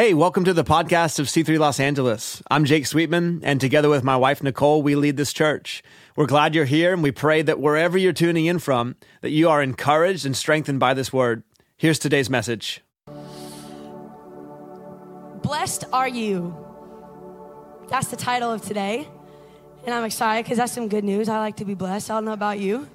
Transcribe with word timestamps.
Hey, 0.00 0.14
welcome 0.14 0.44
to 0.44 0.54
the 0.54 0.64
podcast 0.64 1.18
of 1.18 1.26
C3 1.26 1.58
Los 1.58 1.78
Angeles. 1.78 2.42
I'm 2.50 2.64
Jake 2.64 2.86
Sweetman, 2.86 3.42
and 3.44 3.60
together 3.60 3.90
with 3.90 4.02
my 4.02 4.16
wife 4.16 4.42
Nicole, 4.42 4.80
we 4.80 4.94
lead 4.94 5.18
this 5.18 5.34
church. 5.34 5.82
We're 6.16 6.24
glad 6.24 6.54
you're 6.54 6.64
here, 6.64 6.94
and 6.94 7.02
we 7.02 7.10
pray 7.10 7.42
that 7.42 7.60
wherever 7.60 7.98
you're 7.98 8.14
tuning 8.14 8.46
in 8.46 8.60
from, 8.60 8.96
that 9.20 9.28
you 9.28 9.50
are 9.50 9.62
encouraged 9.62 10.24
and 10.24 10.34
strengthened 10.34 10.80
by 10.80 10.94
this 10.94 11.12
word. 11.12 11.42
Here's 11.76 11.98
today's 11.98 12.30
message. 12.30 12.80
Blessed 15.42 15.84
are 15.92 16.08
you. 16.08 16.56
That's 17.90 18.08
the 18.08 18.16
title 18.16 18.50
of 18.50 18.62
today. 18.62 19.06
And 19.84 19.94
I'm 19.94 20.04
excited 20.04 20.46
because 20.46 20.56
that's 20.56 20.72
some 20.72 20.88
good 20.88 21.04
news. 21.04 21.28
I 21.28 21.40
like 21.40 21.56
to 21.56 21.66
be 21.66 21.74
blessed. 21.74 22.10
I 22.10 22.14
don't 22.14 22.24
know 22.24 22.32
about 22.32 22.58
you. 22.58 22.88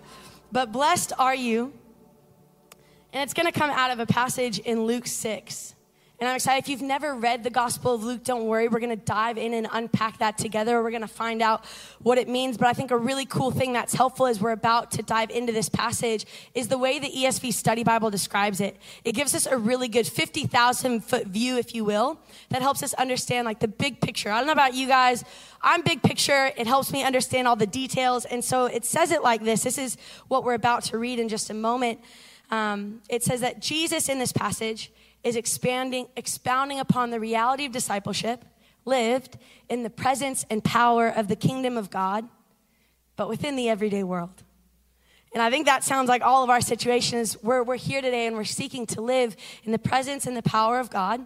But 0.51 0.71
blessed 0.71 1.13
are 1.19 1.35
you. 1.35 1.71
And 3.13 3.21
it's 3.21 3.35
going 3.35 3.45
to 3.45 3.51
come 3.51 3.69
out 3.69 3.91
of 3.91 3.99
a 3.99 4.07
passage 4.07 4.57
in 4.57 4.85
Luke 4.85 5.05
6. 5.05 5.74
And 6.18 6.29
I'm 6.29 6.36
excited. 6.38 6.63
If 6.63 6.70
you've 6.70 6.82
never 6.82 7.13
read 7.13 7.43
the 7.43 7.50
Gospel 7.50 7.93
of 7.93 8.04
Luke, 8.04 8.23
don't 8.23 8.45
worry. 8.45 8.70
We're 8.70 8.79
going 8.79 8.98
to 8.98 9.05
dive 9.05 9.38
in 9.38 9.53
and 9.53 9.67
unpack 9.70 10.20
that 10.20 10.38
together. 10.38 10.81
We're 10.81 10.91
going 10.91 11.02
to 11.02 11.09
find 11.09 11.41
out 11.41 11.66
what 11.99 12.17
it 12.17 12.30
means. 12.30 12.58
But 12.58 12.67
I 12.67 12.73
think 12.73 12.91
a 12.91 12.98
really 12.98 13.26
cool 13.26 13.52
thing 13.52 13.73
that's 13.73 13.94
helpful 13.94 14.25
as 14.25 14.39
we're 14.39 14.52
about 14.52 14.91
to 14.91 15.03
dive 15.03 15.30
into 15.30 15.52
this 15.52 15.67
passage 15.67 16.25
is 16.53 16.70
the 16.70 16.77
way 16.77 16.99
the 16.99 17.09
ESV 17.09 17.52
Study 17.52 17.84
Bible 17.84 18.09
describes 18.09 18.62
it. 18.62 18.77
It 19.03 19.12
gives 19.12 19.36
us 19.36 19.45
a 19.45 19.58
really 19.58 19.89
good 19.89 20.08
50,000 20.08 21.03
foot 21.03 21.27
view, 21.27 21.58
if 21.58 21.75
you 21.75 21.84
will, 21.84 22.17
that 22.47 22.61
helps 22.61 22.81
us 22.81 22.94
understand 22.94 23.45
like 23.45 23.59
the 23.59 23.67
big 23.67 24.00
picture. 24.00 24.31
I 24.31 24.38
don't 24.38 24.47
know 24.47 24.53
about 24.53 24.73
you 24.73 24.88
guys. 24.88 25.25
I'm 25.61 25.81
big 25.81 26.02
picture. 26.02 26.50
It 26.55 26.66
helps 26.66 26.94
me 26.94 27.03
understand 27.03 27.45
all 27.45 27.58
the 27.58 27.67
details. 27.67 28.23
And 28.23 28.41
so 28.41 28.67
it 28.67 28.86
says 28.86 29.11
it 29.11 29.22
like 29.22 29.44
this. 29.44 29.63
This 29.63 29.77
is 29.77 29.97
what 30.30 30.45
we're 30.45 30.53
about 30.53 30.84
to 30.86 30.97
read 30.97 31.20
in 31.20 31.27
just 31.27 31.50
a 31.50 31.53
moment. 31.53 32.00
Um, 32.52 33.02
it 33.09 33.22
says 33.23 33.41
that 33.41 33.59
Jesus 33.61 34.08
in 34.08 34.20
this 34.20 34.31
passage, 34.31 34.91
is 35.25 35.35
expanding, 35.35 36.07
expounding 36.15 36.79
upon 36.79 37.09
the 37.09 37.20
reality 37.20 37.66
of 37.66 37.73
discipleship 37.73 38.45
lived 38.85 39.38
in 39.67 39.83
the 39.83 39.89
presence 39.89 40.45
and 40.49 40.63
power 40.63 41.09
of 41.09 41.27
the 41.27 41.36
kingdom 41.36 41.75
of 41.75 41.89
God, 41.89 42.30
but 43.16 43.27
within 43.27 43.55
the 43.55 43.67
everyday 43.67 44.03
world. 44.03 44.44
And 45.33 45.41
I 45.41 45.50
think 45.50 45.66
that 45.66 45.83
sounds 45.83 46.08
like 46.08 46.22
all 46.22 46.44
of 46.44 46.50
our 46.50 46.61
situations. 46.61 47.35
We're, 47.44 47.63
we're 47.63 47.75
here 47.75 48.02
today 48.02 48.27
and 48.27 48.35
we're 48.35 48.45
seeking 48.45 48.85
to 48.88 49.02
live 49.02 49.35
in 49.63 49.72
the 49.72 49.80
presence 49.80 50.27
and 50.27 50.38
the 50.38 50.44
power 50.44 50.80
of 50.80 50.89
God, 50.89 51.25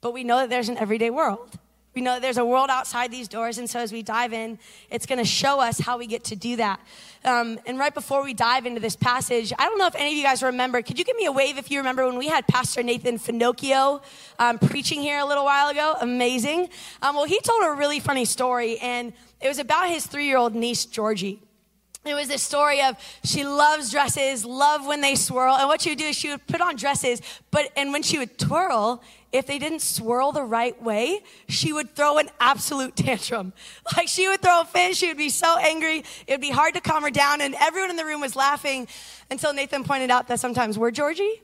but 0.00 0.12
we 0.12 0.22
know 0.22 0.38
that 0.38 0.50
there's 0.50 0.68
an 0.68 0.76
everyday 0.76 1.10
world. 1.10 1.58
We 1.94 2.00
know 2.00 2.18
there's 2.18 2.38
a 2.38 2.44
world 2.44 2.70
outside 2.70 3.10
these 3.10 3.28
doors, 3.28 3.58
and 3.58 3.68
so 3.68 3.78
as 3.78 3.92
we 3.92 4.02
dive 4.02 4.32
in, 4.32 4.58
it's 4.90 5.04
going 5.04 5.18
to 5.18 5.26
show 5.26 5.60
us 5.60 5.78
how 5.78 5.98
we 5.98 6.06
get 6.06 6.24
to 6.24 6.36
do 6.36 6.56
that. 6.56 6.80
Um, 7.22 7.60
and 7.66 7.78
right 7.78 7.92
before 7.92 8.24
we 8.24 8.32
dive 8.32 8.64
into 8.64 8.80
this 8.80 8.96
passage, 8.96 9.52
I 9.58 9.66
don't 9.66 9.78
know 9.78 9.86
if 9.86 9.94
any 9.94 10.12
of 10.12 10.16
you 10.16 10.22
guys 10.22 10.42
remember. 10.42 10.80
Could 10.80 10.98
you 10.98 11.04
give 11.04 11.16
me 11.16 11.26
a 11.26 11.32
wave 11.32 11.58
if 11.58 11.70
you 11.70 11.78
remember 11.78 12.06
when 12.06 12.16
we 12.16 12.28
had 12.28 12.46
Pastor 12.46 12.82
Nathan 12.82 13.18
Finochio 13.18 14.02
um, 14.38 14.58
preaching 14.58 15.02
here 15.02 15.18
a 15.18 15.26
little 15.26 15.44
while 15.44 15.68
ago? 15.68 15.94
Amazing. 16.00 16.70
Um, 17.02 17.14
well, 17.14 17.26
he 17.26 17.38
told 17.40 17.62
a 17.62 17.72
really 17.72 18.00
funny 18.00 18.24
story, 18.24 18.78
and 18.78 19.12
it 19.42 19.48
was 19.48 19.58
about 19.58 19.88
his 19.88 20.06
three-year-old 20.06 20.54
niece 20.54 20.86
Georgie. 20.86 21.42
It 22.04 22.14
was 22.14 22.26
this 22.26 22.42
story 22.42 22.82
of 22.82 22.96
she 23.22 23.44
loves 23.44 23.92
dresses, 23.92 24.44
love 24.44 24.86
when 24.86 25.00
they 25.00 25.14
swirl, 25.14 25.54
and 25.54 25.68
what 25.68 25.82
she 25.82 25.90
would 25.90 25.98
do 25.98 26.06
is 26.06 26.16
she 26.16 26.30
would 26.30 26.44
put 26.48 26.60
on 26.60 26.74
dresses, 26.74 27.22
but 27.52 27.70
and 27.76 27.92
when 27.92 28.02
she 28.02 28.18
would 28.18 28.38
twirl, 28.38 29.02
if 29.30 29.46
they 29.46 29.58
didn't 29.58 29.82
swirl 29.82 30.32
the 30.32 30.42
right 30.42 30.80
way, 30.82 31.20
she 31.48 31.72
would 31.72 31.94
throw 31.94 32.18
an 32.18 32.28
absolute 32.40 32.96
tantrum. 32.96 33.52
Like 33.96 34.08
she 34.08 34.26
would 34.26 34.42
throw 34.42 34.62
a 34.62 34.64
fit, 34.64 34.96
she 34.96 35.08
would 35.08 35.16
be 35.16 35.28
so 35.28 35.56
angry, 35.58 36.04
it 36.26 36.32
would 36.32 36.40
be 36.40 36.50
hard 36.50 36.74
to 36.74 36.80
calm 36.80 37.04
her 37.04 37.10
down, 37.10 37.40
and 37.40 37.54
everyone 37.60 37.90
in 37.90 37.96
the 37.96 38.04
room 38.04 38.20
was 38.20 38.34
laughing 38.34 38.88
until 39.30 39.52
Nathan 39.52 39.84
pointed 39.84 40.10
out 40.10 40.26
that 40.26 40.40
sometimes 40.40 40.78
we're 40.78 40.90
Georgie. 40.90 41.40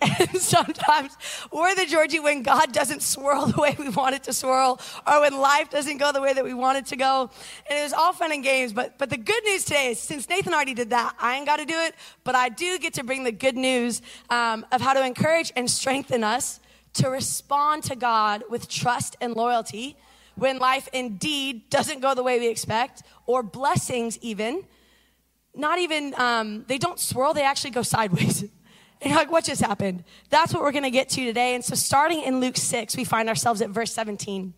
And 0.00 0.36
sometimes 0.40 1.16
we're 1.52 1.74
the 1.74 1.86
Georgie 1.86 2.20
when 2.20 2.42
God 2.42 2.72
doesn't 2.72 3.02
swirl 3.02 3.46
the 3.46 3.60
way 3.60 3.76
we 3.78 3.88
want 3.88 4.14
it 4.14 4.22
to 4.24 4.32
swirl, 4.32 4.80
or 5.06 5.20
when 5.20 5.38
life 5.38 5.70
doesn't 5.70 5.98
go 5.98 6.12
the 6.12 6.20
way 6.20 6.32
that 6.32 6.44
we 6.44 6.54
want 6.54 6.78
it 6.78 6.86
to 6.86 6.96
go. 6.96 7.30
And 7.68 7.78
it 7.78 7.82
was 7.82 7.92
all 7.92 8.12
fun 8.12 8.32
and 8.32 8.42
games. 8.42 8.72
But, 8.72 8.98
but 8.98 9.10
the 9.10 9.18
good 9.18 9.44
news 9.44 9.64
today 9.64 9.88
is 9.88 10.00
since 10.00 10.28
Nathan 10.28 10.54
already 10.54 10.74
did 10.74 10.90
that, 10.90 11.14
I 11.18 11.36
ain't 11.36 11.46
got 11.46 11.58
to 11.58 11.64
do 11.64 11.76
it, 11.76 11.94
but 12.24 12.34
I 12.34 12.48
do 12.48 12.78
get 12.78 12.94
to 12.94 13.04
bring 13.04 13.24
the 13.24 13.32
good 13.32 13.56
news 13.56 14.02
um, 14.30 14.64
of 14.72 14.80
how 14.80 14.94
to 14.94 15.04
encourage 15.04 15.52
and 15.56 15.70
strengthen 15.70 16.24
us 16.24 16.60
to 16.94 17.08
respond 17.08 17.84
to 17.84 17.96
God 17.96 18.44
with 18.48 18.68
trust 18.68 19.16
and 19.20 19.34
loyalty 19.34 19.96
when 20.34 20.58
life 20.58 20.88
indeed 20.92 21.68
doesn't 21.68 22.00
go 22.00 22.14
the 22.14 22.22
way 22.22 22.38
we 22.38 22.48
expect, 22.48 23.02
or 23.26 23.42
blessings 23.42 24.18
even, 24.22 24.64
not 25.54 25.78
even, 25.78 26.14
um, 26.16 26.64
they 26.66 26.78
don't 26.78 26.98
swirl, 26.98 27.34
they 27.34 27.42
actually 27.42 27.70
go 27.70 27.82
sideways. 27.82 28.44
And 29.02 29.14
like, 29.14 29.30
what 29.30 29.44
just 29.44 29.62
happened? 29.62 30.04
That's 30.28 30.52
what 30.52 30.62
we're 30.62 30.72
going 30.72 30.84
to 30.84 30.90
get 30.90 31.08
to 31.10 31.24
today. 31.24 31.54
And 31.54 31.64
so, 31.64 31.74
starting 31.74 32.22
in 32.22 32.40
Luke 32.40 32.56
6, 32.56 32.96
we 32.96 33.04
find 33.04 33.28
ourselves 33.28 33.62
at 33.62 33.70
verse 33.70 33.92
17. 33.92 34.52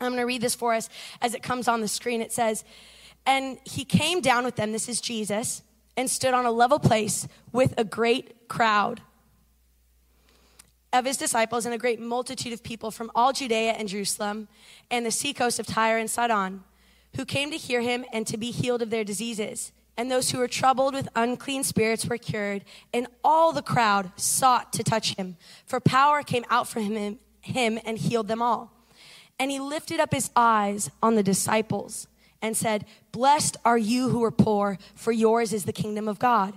I'm 0.00 0.12
going 0.12 0.20
to 0.20 0.26
read 0.26 0.42
this 0.42 0.54
for 0.54 0.74
us 0.74 0.88
as 1.20 1.34
it 1.34 1.42
comes 1.42 1.68
on 1.68 1.80
the 1.80 1.88
screen. 1.88 2.20
It 2.20 2.32
says, 2.32 2.64
And 3.26 3.58
he 3.64 3.84
came 3.84 4.20
down 4.20 4.44
with 4.44 4.56
them, 4.56 4.72
this 4.72 4.88
is 4.88 5.00
Jesus, 5.00 5.62
and 5.96 6.08
stood 6.08 6.34
on 6.34 6.44
a 6.44 6.52
level 6.52 6.78
place 6.78 7.26
with 7.50 7.74
a 7.78 7.84
great 7.84 8.48
crowd 8.48 9.00
of 10.92 11.04
his 11.04 11.16
disciples 11.16 11.66
and 11.66 11.74
a 11.74 11.78
great 11.78 12.00
multitude 12.00 12.52
of 12.52 12.62
people 12.62 12.90
from 12.90 13.10
all 13.14 13.32
Judea 13.32 13.72
and 13.72 13.88
Jerusalem 13.88 14.48
and 14.90 15.04
the 15.04 15.10
seacoast 15.10 15.58
of 15.58 15.66
Tyre 15.66 15.98
and 15.98 16.10
Sidon, 16.10 16.64
who 17.16 17.24
came 17.24 17.50
to 17.50 17.56
hear 17.56 17.80
him 17.80 18.04
and 18.12 18.26
to 18.26 18.36
be 18.36 18.50
healed 18.50 18.82
of 18.82 18.90
their 18.90 19.04
diseases. 19.04 19.72
And 19.98 20.10
those 20.10 20.30
who 20.30 20.38
were 20.38 20.48
troubled 20.48 20.94
with 20.94 21.08
unclean 21.16 21.64
spirits 21.64 22.06
were 22.06 22.18
cured, 22.18 22.64
and 22.94 23.08
all 23.24 23.52
the 23.52 23.62
crowd 23.62 24.12
sought 24.14 24.72
to 24.74 24.84
touch 24.84 25.16
him, 25.16 25.36
for 25.66 25.80
power 25.80 26.22
came 26.22 26.44
out 26.48 26.68
from 26.68 26.84
him, 26.84 27.18
him 27.40 27.80
and 27.84 27.98
healed 27.98 28.28
them 28.28 28.40
all. 28.40 28.72
And 29.40 29.50
he 29.50 29.58
lifted 29.58 29.98
up 29.98 30.14
his 30.14 30.30
eyes 30.36 30.88
on 31.02 31.16
the 31.16 31.22
disciples 31.24 32.06
and 32.40 32.56
said, 32.56 32.86
Blessed 33.10 33.56
are 33.64 33.76
you 33.76 34.10
who 34.10 34.22
are 34.22 34.30
poor, 34.30 34.78
for 34.94 35.10
yours 35.10 35.52
is 35.52 35.64
the 35.64 35.72
kingdom 35.72 36.06
of 36.06 36.20
God. 36.20 36.56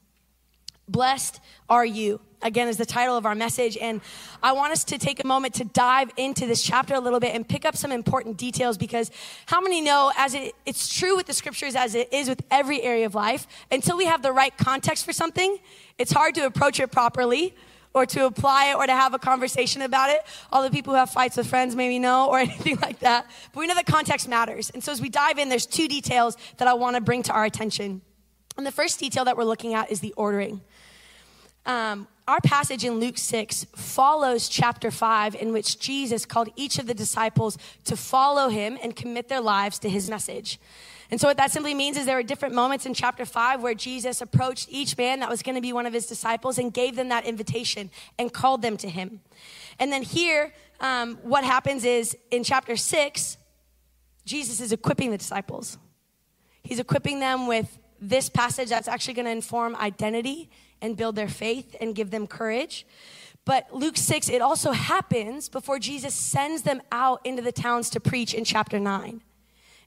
Blessed 0.91 1.39
are 1.69 1.85
you. 1.85 2.19
Again 2.41 2.67
is 2.67 2.77
the 2.77 2.85
title 2.85 3.15
of 3.15 3.25
our 3.25 3.35
message. 3.35 3.77
And 3.77 4.01
i 4.43 4.51
want 4.51 4.73
us 4.73 4.83
to 4.85 4.97
take 4.97 5.23
a 5.23 5.27
moment 5.27 5.53
to 5.55 5.63
dive 5.63 6.11
into 6.17 6.45
this 6.47 6.63
chapter 6.63 6.95
a 6.95 6.99
little 6.99 7.19
bit 7.19 7.35
and 7.35 7.47
pick 7.47 7.65
up 7.65 7.77
some 7.77 7.91
important 7.91 8.37
details 8.37 8.77
because 8.77 9.11
how 9.45 9.61
many 9.61 9.79
know 9.79 10.11
as 10.17 10.33
it, 10.33 10.53
it's 10.65 10.93
true 10.93 11.15
with 11.15 11.27
the 11.27 11.33
scriptures 11.33 11.75
as 11.75 11.95
it 11.95 12.11
is 12.11 12.27
with 12.27 12.41
every 12.49 12.81
area 12.81 13.05
of 13.05 13.15
life 13.15 13.47
until 13.71 13.95
we 13.95 14.05
have 14.05 14.21
the 14.21 14.31
right 14.31 14.57
context 14.57 15.05
for 15.05 15.13
something 15.13 15.59
it's 15.97 16.11
hard 16.11 16.35
to 16.35 16.45
approach 16.45 16.79
it 16.79 16.91
properly 16.91 17.53
or 17.93 18.05
to 18.05 18.25
apply 18.25 18.71
it 18.71 18.75
or 18.75 18.87
to 18.87 18.93
have 18.93 19.13
a 19.13 19.19
conversation 19.19 19.81
about 19.81 20.09
it. 20.09 20.21
All 20.51 20.63
the 20.63 20.71
people 20.71 20.93
who 20.93 20.99
have 20.99 21.09
fights 21.09 21.35
with 21.35 21.47
friends 21.47 21.75
maybe 21.75 21.99
know 21.99 22.29
or 22.29 22.39
anything 22.47 22.77
like 22.81 22.99
that. 22.99 23.29
But 23.53 23.59
we 23.59 23.67
know 23.67 23.75
that 23.75 23.85
context 23.85 24.29
matters. 24.29 24.69
And 24.69 24.83
so 24.83 24.91
as 24.91 25.01
we 25.01 25.09
dive 25.09 25.37
in 25.37 25.49
there's 25.49 25.65
two 25.65 25.87
details 25.87 26.37
that 26.57 26.67
i 26.67 26.73
want 26.73 26.95
to 26.95 27.01
bring 27.01 27.23
to 27.23 27.33
our 27.33 27.45
attention. 27.45 28.01
And 28.57 28.65
the 28.65 28.71
first 28.71 28.99
detail 28.99 29.25
that 29.25 29.37
we're 29.37 29.43
looking 29.43 29.73
at 29.73 29.91
is 29.91 29.99
the 29.99 30.13
ordering 30.17 30.61
um, 31.65 32.07
our 32.27 32.39
passage 32.41 32.85
in 32.85 32.99
Luke 32.99 33.17
6 33.17 33.65
follows 33.75 34.47
chapter 34.47 34.89
5, 34.89 35.35
in 35.35 35.51
which 35.51 35.79
Jesus 35.79 36.25
called 36.25 36.49
each 36.55 36.79
of 36.79 36.87
the 36.87 36.93
disciples 36.93 37.57
to 37.85 37.97
follow 37.97 38.49
him 38.49 38.77
and 38.81 38.95
commit 38.95 39.27
their 39.27 39.41
lives 39.41 39.79
to 39.79 39.89
his 39.89 40.09
message. 40.09 40.59
And 41.09 41.19
so, 41.19 41.27
what 41.27 41.37
that 41.37 41.51
simply 41.51 41.73
means 41.73 41.97
is 41.97 42.05
there 42.05 42.17
are 42.17 42.23
different 42.23 42.55
moments 42.55 42.85
in 42.85 42.93
chapter 42.93 43.25
5 43.25 43.61
where 43.61 43.73
Jesus 43.73 44.21
approached 44.21 44.69
each 44.71 44.97
man 44.97 45.19
that 45.19 45.29
was 45.29 45.41
going 45.41 45.55
to 45.55 45.61
be 45.61 45.73
one 45.73 45.85
of 45.85 45.91
his 45.91 46.05
disciples 46.05 46.57
and 46.57 46.73
gave 46.73 46.95
them 46.95 47.09
that 47.09 47.25
invitation 47.25 47.89
and 48.17 48.31
called 48.31 48.61
them 48.61 48.77
to 48.77 48.87
him. 48.87 49.19
And 49.77 49.91
then, 49.91 50.03
here, 50.03 50.53
um, 50.79 51.17
what 51.23 51.43
happens 51.43 51.83
is 51.83 52.15
in 52.31 52.45
chapter 52.45 52.77
6, 52.77 53.37
Jesus 54.25 54.61
is 54.61 54.71
equipping 54.71 55.11
the 55.11 55.17
disciples. 55.17 55.77
He's 56.63 56.79
equipping 56.79 57.19
them 57.19 57.45
with 57.45 57.77
this 57.99 58.29
passage 58.29 58.69
that's 58.69 58.87
actually 58.87 59.15
going 59.15 59.25
to 59.25 59.31
inform 59.31 59.75
identity 59.75 60.49
and 60.81 60.97
build 60.97 61.15
their 61.15 61.27
faith 61.27 61.75
and 61.79 61.95
give 61.95 62.11
them 62.11 62.27
courage. 62.27 62.85
But 63.45 63.73
Luke 63.73 63.97
6, 63.97 64.29
it 64.29 64.41
also 64.41 64.71
happens 64.71 65.49
before 65.49 65.79
Jesus 65.79 66.13
sends 66.13 66.61
them 66.61 66.81
out 66.91 67.25
into 67.25 67.41
the 67.41 67.51
towns 67.51 67.89
to 67.91 67.99
preach 67.99 68.33
in 68.33 68.43
chapter 68.43 68.79
9. 68.79 69.21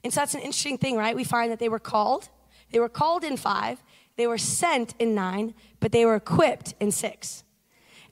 And 0.02 0.12
so 0.12 0.20
that's 0.20 0.34
an 0.34 0.40
interesting 0.40 0.78
thing, 0.78 0.96
right? 0.96 1.14
We 1.14 1.24
find 1.24 1.50
that 1.50 1.58
they 1.58 1.68
were 1.68 1.78
called. 1.78 2.28
They 2.70 2.80
were 2.80 2.88
called 2.88 3.22
in 3.22 3.36
5, 3.36 3.82
they 4.16 4.26
were 4.26 4.38
sent 4.38 4.94
in 4.98 5.14
9, 5.14 5.54
but 5.80 5.92
they 5.92 6.04
were 6.04 6.16
equipped 6.16 6.74
in 6.80 6.90
6. 6.90 7.44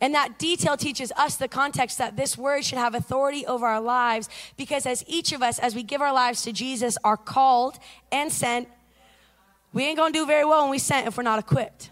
And 0.00 0.14
that 0.14 0.38
detail 0.38 0.76
teaches 0.76 1.12
us 1.12 1.36
the 1.36 1.46
context 1.46 1.98
that 1.98 2.16
this 2.16 2.36
word 2.36 2.64
should 2.64 2.78
have 2.78 2.94
authority 2.94 3.46
over 3.46 3.66
our 3.66 3.80
lives 3.80 4.28
because 4.56 4.84
as 4.84 5.04
each 5.06 5.32
of 5.32 5.42
us, 5.42 5.60
as 5.60 5.76
we 5.76 5.84
give 5.84 6.00
our 6.00 6.12
lives 6.12 6.42
to 6.42 6.52
Jesus, 6.52 6.98
are 7.04 7.16
called 7.16 7.78
and 8.10 8.32
sent, 8.32 8.68
we 9.72 9.84
ain't 9.84 9.96
gonna 9.96 10.12
do 10.12 10.26
very 10.26 10.44
well 10.44 10.62
when 10.62 10.70
we 10.70 10.78
sent 10.78 11.06
if 11.06 11.16
we're 11.16 11.22
not 11.22 11.38
equipped. 11.38 11.90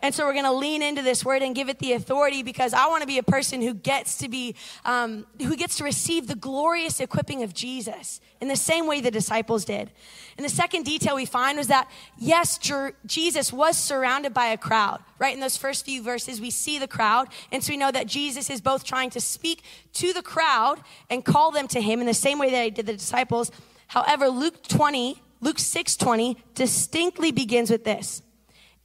And 0.00 0.14
so 0.14 0.24
we're 0.24 0.32
going 0.32 0.44
to 0.44 0.52
lean 0.52 0.82
into 0.82 1.02
this 1.02 1.24
word 1.24 1.42
and 1.42 1.54
give 1.54 1.68
it 1.68 1.80
the 1.80 1.92
authority 1.92 2.42
because 2.42 2.72
I 2.72 2.86
want 2.86 3.02
to 3.02 3.06
be 3.06 3.18
a 3.18 3.22
person 3.22 3.60
who 3.60 3.74
gets 3.74 4.18
to 4.18 4.28
be, 4.28 4.54
um, 4.84 5.26
who 5.40 5.56
gets 5.56 5.76
to 5.78 5.84
receive 5.84 6.28
the 6.28 6.36
glorious 6.36 7.00
equipping 7.00 7.42
of 7.42 7.52
Jesus 7.52 8.20
in 8.40 8.48
the 8.48 8.56
same 8.56 8.86
way 8.86 9.00
the 9.00 9.10
disciples 9.10 9.64
did. 9.64 9.90
And 10.36 10.44
the 10.44 10.50
second 10.50 10.84
detail 10.84 11.16
we 11.16 11.26
find 11.26 11.58
was 11.58 11.66
that, 11.66 11.90
yes, 12.16 12.58
Jesus 13.06 13.52
was 13.52 13.76
surrounded 13.76 14.32
by 14.32 14.46
a 14.46 14.56
crowd, 14.56 15.02
right? 15.18 15.34
In 15.34 15.40
those 15.40 15.56
first 15.56 15.84
few 15.84 16.00
verses, 16.00 16.40
we 16.40 16.50
see 16.50 16.78
the 16.78 16.86
crowd. 16.86 17.28
And 17.50 17.62
so 17.62 17.72
we 17.72 17.76
know 17.76 17.90
that 17.90 18.06
Jesus 18.06 18.50
is 18.50 18.60
both 18.60 18.84
trying 18.84 19.10
to 19.10 19.20
speak 19.20 19.62
to 19.94 20.12
the 20.12 20.22
crowd 20.22 20.80
and 21.10 21.24
call 21.24 21.50
them 21.50 21.66
to 21.68 21.80
him 21.80 22.00
in 22.00 22.06
the 22.06 22.14
same 22.14 22.38
way 22.38 22.50
that 22.50 22.64
he 22.64 22.70
did 22.70 22.86
the 22.86 22.92
disciples. 22.92 23.50
However, 23.88 24.28
Luke 24.28 24.62
20, 24.68 25.20
Luke 25.40 25.58
6 25.58 25.96
20 25.96 26.36
distinctly 26.54 27.32
begins 27.32 27.70
with 27.70 27.82
this 27.84 28.22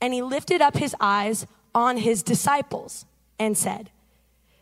and 0.03 0.13
he 0.13 0.21
lifted 0.21 0.61
up 0.61 0.75
his 0.75 0.93
eyes 0.99 1.47
on 1.73 1.95
his 1.95 2.21
disciples 2.23 3.05
and 3.39 3.57
said, 3.57 3.89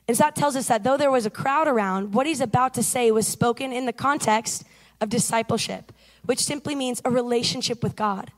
and 0.07 0.15
so 0.15 0.25
that 0.25 0.35
tells 0.35 0.55
us 0.55 0.67
that 0.67 0.83
though 0.83 0.97
there 0.97 1.09
was 1.09 1.25
a 1.25 1.31
crowd 1.31 1.67
around, 1.67 2.13
what 2.13 2.27
he's 2.27 2.41
about 2.41 2.75
to 2.75 2.83
say 2.83 3.09
was 3.09 3.27
spoken 3.27 3.73
in 3.73 3.87
the 3.87 3.91
context 3.91 4.63
of 5.01 5.09
discipleship, 5.09 5.91
which 6.25 6.37
simply 6.37 6.75
means 6.75 7.01
a 7.03 7.09
relationship 7.09 7.81
with 7.81 7.95
God, 7.95 8.31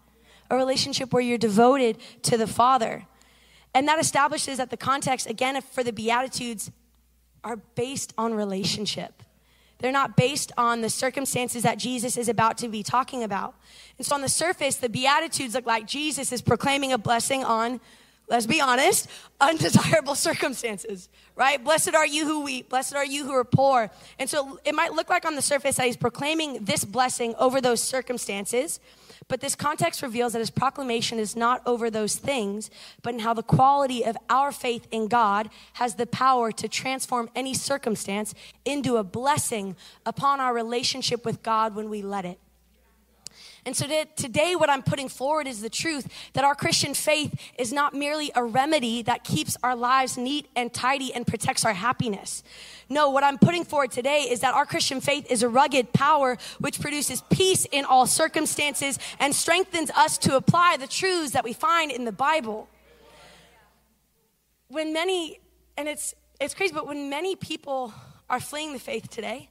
a 0.49 0.55
relationship 0.55 1.11
where 1.11 1.21
you're 1.21 1.37
devoted 1.37 1.97
to 2.21 2.37
the 2.37 2.47
Father. 2.47 3.05
And 3.73 3.85
that 3.89 3.99
establishes 3.99 4.57
that 4.57 4.69
the 4.69 4.77
context, 4.77 5.29
again, 5.29 5.61
for 5.61 5.83
the 5.83 5.91
Beatitudes, 5.91 6.71
are 7.43 7.57
based 7.75 8.13
on 8.17 8.33
relationship. 8.33 9.23
They're 9.83 9.91
not 9.91 10.15
based 10.15 10.53
on 10.57 10.79
the 10.79 10.89
circumstances 10.89 11.63
that 11.63 11.77
Jesus 11.77 12.15
is 12.15 12.29
about 12.29 12.57
to 12.59 12.69
be 12.69 12.83
talking 12.83 13.21
about. 13.21 13.53
And 13.97 14.07
so 14.07 14.15
on 14.15 14.21
the 14.21 14.29
surface, 14.29 14.77
the 14.77 14.87
Beatitudes 14.87 15.55
look 15.55 15.65
like 15.65 15.87
Jesus 15.87 16.31
is 16.31 16.41
proclaiming 16.41 16.93
a 16.93 16.97
blessing 16.97 17.43
on, 17.43 17.81
let's 18.29 18.45
be 18.45 18.61
honest, 18.61 19.09
undesirable 19.41 20.15
circumstances, 20.15 21.09
right? 21.35 21.61
Blessed 21.61 21.95
are 21.95 22.07
you 22.07 22.25
who 22.25 22.43
weep, 22.43 22.69
blessed 22.69 22.95
are 22.95 23.03
you 23.03 23.25
who 23.25 23.33
are 23.33 23.43
poor. 23.43 23.91
And 24.19 24.29
so 24.29 24.57
it 24.63 24.73
might 24.73 24.93
look 24.93 25.09
like 25.09 25.25
on 25.25 25.35
the 25.35 25.41
surface 25.41 25.75
that 25.75 25.85
he's 25.85 25.97
proclaiming 25.97 26.63
this 26.63 26.85
blessing 26.85 27.35
over 27.37 27.59
those 27.59 27.83
circumstances. 27.83 28.79
But 29.27 29.41
this 29.41 29.55
context 29.55 30.01
reveals 30.01 30.33
that 30.33 30.39
his 30.39 30.49
proclamation 30.49 31.19
is 31.19 31.35
not 31.35 31.61
over 31.65 31.89
those 31.89 32.15
things, 32.15 32.69
but 33.01 33.13
in 33.13 33.19
how 33.19 33.33
the 33.33 33.43
quality 33.43 34.03
of 34.03 34.17
our 34.29 34.51
faith 34.51 34.87
in 34.91 35.07
God 35.07 35.49
has 35.73 35.95
the 35.95 36.05
power 36.05 36.51
to 36.51 36.67
transform 36.67 37.29
any 37.35 37.53
circumstance 37.53 38.33
into 38.65 38.97
a 38.97 39.03
blessing 39.03 39.75
upon 40.05 40.39
our 40.39 40.53
relationship 40.53 41.25
with 41.25 41.43
God 41.43 41.75
when 41.75 41.89
we 41.89 42.01
let 42.01 42.25
it. 42.25 42.39
And 43.65 43.75
so 43.77 43.87
today, 44.17 44.55
what 44.55 44.69
I'm 44.69 44.83
putting 44.83 45.07
forward 45.07 45.47
is 45.47 45.61
the 45.61 45.69
truth 45.69 46.07
that 46.33 46.43
our 46.43 46.53
Christian 46.53 46.93
faith 46.93 47.33
is 47.57 47.71
not 47.71 47.93
merely 47.93 48.29
a 48.35 48.43
remedy 48.43 49.03
that 49.03 49.23
keeps 49.23 49.55
our 49.63 49.75
lives 49.75 50.17
neat 50.17 50.47
and 50.53 50.73
tidy 50.73 51.13
and 51.13 51.25
protects 51.25 51.63
our 51.63 51.73
happiness. 51.73 52.43
No, 52.89 53.09
what 53.09 53.23
I'm 53.23 53.37
putting 53.37 53.63
forward 53.63 53.91
today 53.91 54.23
is 54.23 54.41
that 54.41 54.53
our 54.53 54.65
Christian 54.65 54.99
faith 54.99 55.31
is 55.31 55.43
a 55.43 55.49
rugged 55.49 55.93
power 55.93 56.37
which 56.59 56.81
produces 56.81 57.21
peace 57.29 57.65
in 57.71 57.85
all 57.85 58.05
circumstances 58.05 58.99
and 59.17 59.33
strengthens 59.33 59.89
us 59.91 60.17
to 60.19 60.35
apply 60.35 60.75
the 60.77 60.87
truths 60.87 61.31
that 61.31 61.45
we 61.45 61.53
find 61.53 61.89
in 61.89 62.03
the 62.03 62.11
Bible. 62.11 62.67
When 64.67 64.91
many, 64.91 65.39
and 65.77 65.87
it's, 65.87 66.13
it's 66.41 66.53
crazy, 66.53 66.73
but 66.73 66.85
when 66.85 67.09
many 67.09 67.37
people 67.37 67.93
are 68.29 68.41
fleeing 68.41 68.73
the 68.73 68.79
faith 68.79 69.09
today 69.09 69.49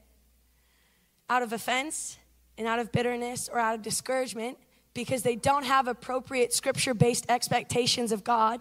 out 1.31 1.43
of 1.43 1.55
offense, 1.55 2.19
and 2.63 2.69
out 2.69 2.79
of 2.79 2.93
bitterness 2.93 3.51
or 3.53 3.59
out 3.59 3.75
of 3.75 3.83
discouragement 3.83 4.57
because 4.95 5.25
they 5.25 5.35
don't 5.35 5.65
have 5.65 5.89
appropriate 5.89 6.53
scripture 6.53 6.95
based 6.95 7.27
expectations 7.29 8.13
of 8.13 8.23
God 8.23 8.61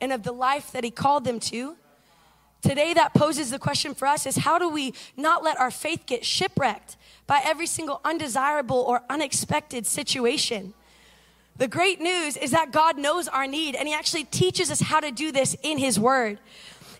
and 0.00 0.12
of 0.12 0.22
the 0.22 0.30
life 0.30 0.70
that 0.70 0.84
He 0.84 0.92
called 0.92 1.24
them 1.24 1.40
to. 1.40 1.74
Today, 2.62 2.94
that 2.94 3.14
poses 3.14 3.50
the 3.50 3.58
question 3.58 3.94
for 3.94 4.06
us 4.06 4.26
is 4.26 4.36
how 4.36 4.60
do 4.60 4.68
we 4.68 4.94
not 5.16 5.42
let 5.42 5.58
our 5.58 5.72
faith 5.72 6.04
get 6.06 6.24
shipwrecked 6.24 6.96
by 7.26 7.40
every 7.42 7.66
single 7.66 8.00
undesirable 8.04 8.78
or 8.78 9.02
unexpected 9.10 9.88
situation? 9.88 10.72
The 11.56 11.66
great 11.66 12.00
news 12.00 12.36
is 12.36 12.52
that 12.52 12.70
God 12.70 12.96
knows 12.96 13.26
our 13.26 13.48
need 13.48 13.74
and 13.74 13.88
He 13.88 13.94
actually 13.94 14.24
teaches 14.24 14.70
us 14.70 14.80
how 14.80 15.00
to 15.00 15.10
do 15.10 15.32
this 15.32 15.56
in 15.64 15.78
His 15.78 15.98
Word. 15.98 16.38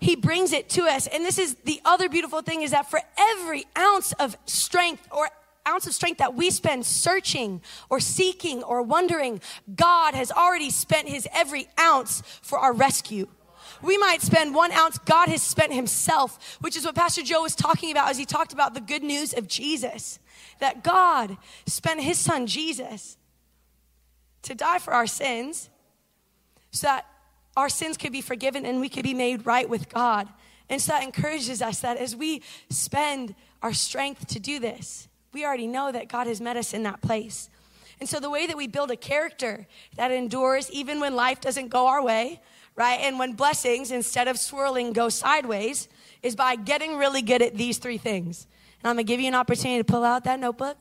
He 0.00 0.16
brings 0.16 0.52
it 0.52 0.68
to 0.70 0.86
us. 0.86 1.06
And 1.06 1.24
this 1.24 1.38
is 1.38 1.54
the 1.64 1.80
other 1.84 2.08
beautiful 2.08 2.42
thing 2.42 2.62
is 2.62 2.72
that 2.72 2.90
for 2.90 3.00
every 3.16 3.64
ounce 3.78 4.12
of 4.14 4.36
strength 4.46 5.06
or 5.12 5.30
ounce 5.66 5.86
of 5.86 5.94
strength 5.94 6.18
that 6.18 6.34
we 6.34 6.50
spend 6.50 6.86
searching 6.86 7.60
or 7.90 8.00
seeking 8.00 8.62
or 8.62 8.82
wondering, 8.82 9.40
God 9.74 10.14
has 10.14 10.30
already 10.30 10.70
spent 10.70 11.08
his 11.08 11.28
every 11.32 11.68
ounce 11.78 12.22
for 12.42 12.58
our 12.58 12.72
rescue. 12.72 13.28
We 13.82 13.98
might 13.98 14.22
spend 14.22 14.54
one 14.54 14.72
ounce, 14.72 14.98
God 14.98 15.28
has 15.28 15.42
spent 15.42 15.72
himself, 15.72 16.58
which 16.60 16.76
is 16.76 16.84
what 16.84 16.94
Pastor 16.94 17.22
Joe 17.22 17.42
was 17.42 17.54
talking 17.54 17.90
about 17.90 18.08
as 18.08 18.18
he 18.18 18.24
talked 18.24 18.52
about 18.52 18.74
the 18.74 18.80
good 18.80 19.02
news 19.02 19.34
of 19.34 19.48
Jesus. 19.48 20.18
That 20.60 20.82
God 20.82 21.36
spent 21.66 22.00
his 22.00 22.18
son 22.18 22.46
Jesus 22.46 23.18
to 24.42 24.54
die 24.54 24.78
for 24.78 24.94
our 24.94 25.06
sins 25.06 25.68
so 26.70 26.86
that 26.86 27.06
our 27.56 27.68
sins 27.68 27.96
could 27.96 28.12
be 28.12 28.20
forgiven 28.20 28.64
and 28.64 28.80
we 28.80 28.88
could 28.88 29.02
be 29.02 29.14
made 29.14 29.46
right 29.46 29.68
with 29.68 29.88
God. 29.88 30.28
And 30.68 30.80
so 30.80 30.92
that 30.92 31.02
encourages 31.02 31.62
us 31.62 31.80
that 31.80 31.96
as 31.96 32.14
we 32.14 32.42
spend 32.70 33.34
our 33.62 33.72
strength 33.72 34.26
to 34.28 34.40
do 34.40 34.58
this, 34.58 35.08
we 35.36 35.44
already 35.44 35.66
know 35.66 35.92
that 35.92 36.08
God 36.08 36.26
has 36.26 36.40
met 36.40 36.56
us 36.56 36.72
in 36.72 36.82
that 36.84 37.02
place. 37.02 37.50
And 38.00 38.08
so 38.08 38.20
the 38.20 38.30
way 38.30 38.46
that 38.46 38.56
we 38.56 38.66
build 38.66 38.90
a 38.90 38.96
character 38.96 39.66
that 39.96 40.10
endures 40.10 40.70
even 40.70 40.98
when 40.98 41.14
life 41.14 41.42
doesn't 41.42 41.68
go 41.68 41.88
our 41.88 42.02
way, 42.02 42.40
right? 42.74 43.00
And 43.02 43.18
when 43.18 43.34
blessings, 43.34 43.90
instead 43.90 44.28
of 44.28 44.38
swirling, 44.38 44.94
go 44.94 45.10
sideways, 45.10 45.88
is 46.22 46.34
by 46.34 46.56
getting 46.56 46.96
really 46.96 47.20
good 47.20 47.42
at 47.42 47.54
these 47.54 47.76
three 47.76 47.98
things. 47.98 48.46
And 48.80 48.88
I'm 48.88 48.96
gonna 48.96 49.04
give 49.04 49.20
you 49.20 49.28
an 49.28 49.34
opportunity 49.34 49.78
to 49.78 49.84
pull 49.84 50.04
out 50.04 50.24
that 50.24 50.40
notebook, 50.40 50.78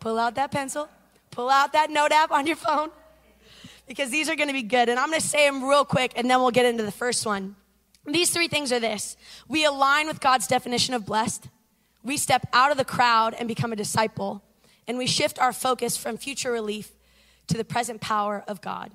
pull 0.00 0.18
out 0.18 0.34
that 0.34 0.50
pencil, 0.50 0.88
pull 1.30 1.48
out 1.48 1.72
that 1.72 1.88
note 1.88 2.10
app 2.10 2.32
on 2.32 2.48
your 2.48 2.56
phone, 2.56 2.90
because 3.86 4.10
these 4.10 4.28
are 4.28 4.34
gonna 4.34 4.52
be 4.52 4.64
good. 4.64 4.88
And 4.88 4.98
I'm 4.98 5.10
gonna 5.10 5.20
say 5.20 5.48
them 5.48 5.62
real 5.62 5.84
quick, 5.84 6.14
and 6.16 6.28
then 6.28 6.40
we'll 6.40 6.50
get 6.50 6.66
into 6.66 6.82
the 6.82 6.90
first 6.90 7.24
one. 7.24 7.54
These 8.06 8.30
three 8.30 8.48
things 8.48 8.72
are 8.72 8.80
this 8.80 9.16
we 9.46 9.64
align 9.64 10.08
with 10.08 10.18
God's 10.18 10.48
definition 10.48 10.94
of 10.94 11.06
blessed 11.06 11.46
we 12.02 12.16
step 12.16 12.46
out 12.52 12.70
of 12.70 12.76
the 12.76 12.84
crowd 12.84 13.34
and 13.34 13.46
become 13.48 13.72
a 13.72 13.76
disciple, 13.76 14.42
and 14.86 14.98
we 14.98 15.06
shift 15.06 15.38
our 15.38 15.52
focus 15.52 15.96
from 15.96 16.16
future 16.16 16.52
relief 16.52 16.90
to 17.48 17.56
the 17.56 17.64
present 17.64 18.00
power 18.00 18.44
of 18.48 18.60
God. 18.60 18.90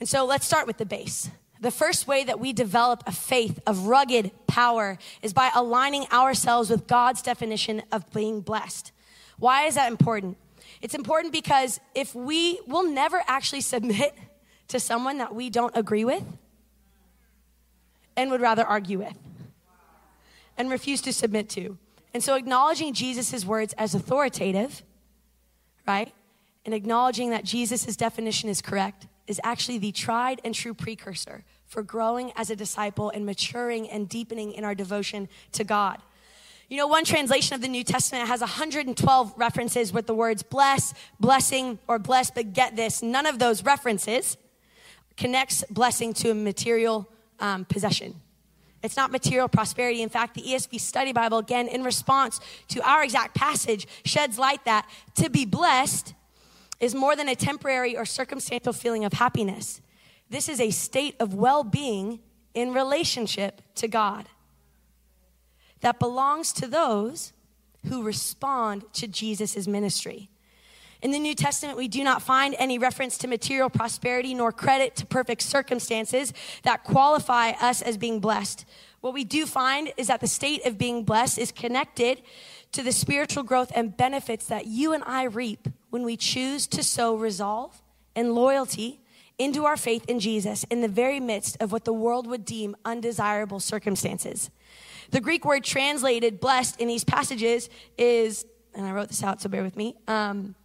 And 0.00 0.08
so 0.08 0.24
let's 0.24 0.46
start 0.46 0.66
with 0.66 0.78
the 0.78 0.86
base. 0.86 1.30
The 1.60 1.70
first 1.70 2.06
way 2.06 2.22
that 2.24 2.38
we 2.38 2.52
develop 2.52 3.02
a 3.06 3.12
faith 3.12 3.58
of 3.66 3.86
rugged 3.86 4.30
power 4.46 4.96
is 5.22 5.32
by 5.32 5.50
aligning 5.54 6.06
ourselves 6.12 6.70
with 6.70 6.86
God's 6.86 7.20
definition 7.20 7.82
of 7.90 8.10
being 8.12 8.40
blessed. 8.40 8.92
Why 9.38 9.66
is 9.66 9.74
that 9.74 9.90
important? 9.90 10.36
It's 10.80 10.94
important 10.94 11.32
because 11.32 11.80
if 11.94 12.14
we 12.14 12.60
will 12.66 12.88
never 12.88 13.22
actually 13.26 13.62
submit 13.62 14.16
to 14.68 14.78
someone 14.78 15.18
that 15.18 15.34
we 15.34 15.50
don't 15.50 15.76
agree 15.76 16.04
with 16.04 16.24
and 18.16 18.30
would 18.30 18.40
rather 18.40 18.64
argue 18.64 18.98
with 18.98 19.16
and 20.56 20.70
refuse 20.70 21.00
to 21.02 21.12
submit 21.12 21.48
to. 21.50 21.78
And 22.14 22.22
so 22.22 22.34
acknowledging 22.34 22.94
Jesus' 22.94 23.44
words 23.44 23.74
as 23.74 23.94
authoritative, 23.94 24.82
right? 25.86 26.12
And 26.64 26.74
acknowledging 26.74 27.30
that 27.30 27.44
Jesus' 27.44 27.96
definition 27.96 28.48
is 28.48 28.62
correct 28.62 29.06
is 29.26 29.40
actually 29.44 29.78
the 29.78 29.92
tried 29.92 30.40
and 30.44 30.54
true 30.54 30.74
precursor 30.74 31.44
for 31.66 31.82
growing 31.82 32.32
as 32.34 32.50
a 32.50 32.56
disciple 32.56 33.10
and 33.10 33.26
maturing 33.26 33.88
and 33.90 34.08
deepening 34.08 34.52
in 34.52 34.64
our 34.64 34.74
devotion 34.74 35.28
to 35.52 35.64
God. 35.64 36.00
You 36.68 36.76
know, 36.76 36.86
one 36.86 37.04
translation 37.04 37.54
of 37.54 37.62
the 37.62 37.68
New 37.68 37.84
Testament 37.84 38.28
has 38.28 38.40
112 38.40 39.34
references 39.36 39.92
with 39.92 40.06
the 40.06 40.14
words 40.14 40.42
bless, 40.42 40.92
blessing, 41.18 41.78
or 41.86 41.98
bless, 41.98 42.30
but 42.30 42.52
get 42.52 42.76
this, 42.76 43.02
none 43.02 43.26
of 43.26 43.38
those 43.38 43.64
references 43.64 44.36
connects 45.16 45.64
blessing 45.70 46.12
to 46.14 46.30
a 46.30 46.34
material 46.34 47.08
um, 47.40 47.64
possession. 47.64 48.20
It's 48.82 48.96
not 48.96 49.10
material 49.10 49.48
prosperity. 49.48 50.02
In 50.02 50.08
fact, 50.08 50.34
the 50.34 50.42
ESV 50.42 50.80
Study 50.80 51.12
Bible, 51.12 51.38
again, 51.38 51.66
in 51.66 51.82
response 51.82 52.40
to 52.68 52.80
our 52.88 53.02
exact 53.02 53.34
passage, 53.34 53.86
sheds 54.04 54.38
light 54.38 54.64
that 54.64 54.88
to 55.16 55.28
be 55.28 55.44
blessed 55.44 56.14
is 56.80 56.94
more 56.94 57.16
than 57.16 57.28
a 57.28 57.34
temporary 57.34 57.96
or 57.96 58.04
circumstantial 58.04 58.72
feeling 58.72 59.04
of 59.04 59.14
happiness. 59.14 59.80
This 60.30 60.48
is 60.48 60.60
a 60.60 60.70
state 60.70 61.16
of 61.18 61.34
well 61.34 61.64
being 61.64 62.20
in 62.54 62.72
relationship 62.72 63.62
to 63.76 63.88
God 63.88 64.28
that 65.80 65.98
belongs 65.98 66.52
to 66.54 66.66
those 66.66 67.32
who 67.88 68.02
respond 68.02 68.84
to 68.94 69.06
Jesus' 69.06 69.66
ministry. 69.66 70.28
In 71.00 71.12
the 71.12 71.18
New 71.18 71.34
Testament, 71.34 71.78
we 71.78 71.86
do 71.86 72.02
not 72.02 72.22
find 72.22 72.56
any 72.58 72.78
reference 72.78 73.18
to 73.18 73.28
material 73.28 73.70
prosperity 73.70 74.34
nor 74.34 74.50
credit 74.50 74.96
to 74.96 75.06
perfect 75.06 75.42
circumstances 75.42 76.32
that 76.64 76.82
qualify 76.82 77.50
us 77.50 77.82
as 77.82 77.96
being 77.96 78.18
blessed. 78.18 78.64
What 79.00 79.14
we 79.14 79.22
do 79.22 79.46
find 79.46 79.92
is 79.96 80.08
that 80.08 80.20
the 80.20 80.26
state 80.26 80.66
of 80.66 80.76
being 80.76 81.04
blessed 81.04 81.38
is 81.38 81.52
connected 81.52 82.20
to 82.72 82.82
the 82.82 82.90
spiritual 82.90 83.44
growth 83.44 83.70
and 83.74 83.96
benefits 83.96 84.46
that 84.46 84.66
you 84.66 84.92
and 84.92 85.04
I 85.04 85.24
reap 85.24 85.68
when 85.90 86.02
we 86.02 86.16
choose 86.16 86.66
to 86.68 86.82
sow 86.82 87.14
resolve 87.14 87.80
and 88.16 88.34
loyalty 88.34 89.00
into 89.38 89.64
our 89.66 89.76
faith 89.76 90.04
in 90.08 90.18
Jesus 90.18 90.64
in 90.64 90.80
the 90.80 90.88
very 90.88 91.20
midst 91.20 91.56
of 91.60 91.70
what 91.70 91.84
the 91.84 91.92
world 91.92 92.26
would 92.26 92.44
deem 92.44 92.76
undesirable 92.84 93.60
circumstances. 93.60 94.50
The 95.10 95.20
Greek 95.20 95.44
word 95.44 95.62
translated 95.62 96.40
blessed 96.40 96.80
in 96.80 96.88
these 96.88 97.04
passages 97.04 97.70
is, 97.96 98.44
and 98.74 98.84
I 98.84 98.90
wrote 98.90 99.08
this 99.08 99.22
out, 99.22 99.40
so 99.40 99.48
bear 99.48 99.62
with 99.62 99.76
me. 99.76 99.94
Um, 100.08 100.56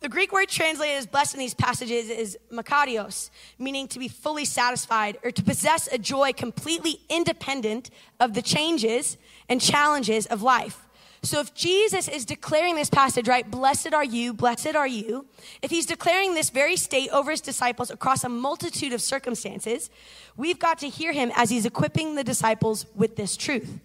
the 0.00 0.08
Greek 0.08 0.32
word 0.32 0.48
translated 0.48 0.96
as 0.96 1.06
blessed 1.06 1.34
in 1.34 1.40
these 1.40 1.54
passages 1.54 2.08
is 2.08 2.38
makarios, 2.52 3.30
meaning 3.58 3.88
to 3.88 3.98
be 3.98 4.06
fully 4.06 4.44
satisfied 4.44 5.18
or 5.24 5.30
to 5.32 5.42
possess 5.42 5.88
a 5.88 5.98
joy 5.98 6.32
completely 6.32 7.00
independent 7.08 7.90
of 8.20 8.34
the 8.34 8.42
changes 8.42 9.16
and 9.48 9.60
challenges 9.60 10.26
of 10.26 10.42
life. 10.42 10.86
So 11.22 11.40
if 11.40 11.52
Jesus 11.52 12.06
is 12.06 12.24
declaring 12.24 12.76
this 12.76 12.90
passage, 12.90 13.26
right, 13.26 13.48
blessed 13.50 13.92
are 13.92 14.04
you, 14.04 14.32
blessed 14.32 14.76
are 14.76 14.86
you, 14.86 15.26
if 15.62 15.70
he's 15.70 15.86
declaring 15.86 16.34
this 16.34 16.50
very 16.50 16.76
state 16.76 17.10
over 17.10 17.32
his 17.32 17.40
disciples 17.40 17.90
across 17.90 18.22
a 18.22 18.28
multitude 18.28 18.92
of 18.92 19.02
circumstances, 19.02 19.90
we've 20.36 20.60
got 20.60 20.78
to 20.78 20.88
hear 20.88 21.12
him 21.12 21.32
as 21.34 21.50
he's 21.50 21.66
equipping 21.66 22.14
the 22.14 22.22
disciples 22.22 22.86
with 22.94 23.16
this 23.16 23.36
truth. 23.36 23.80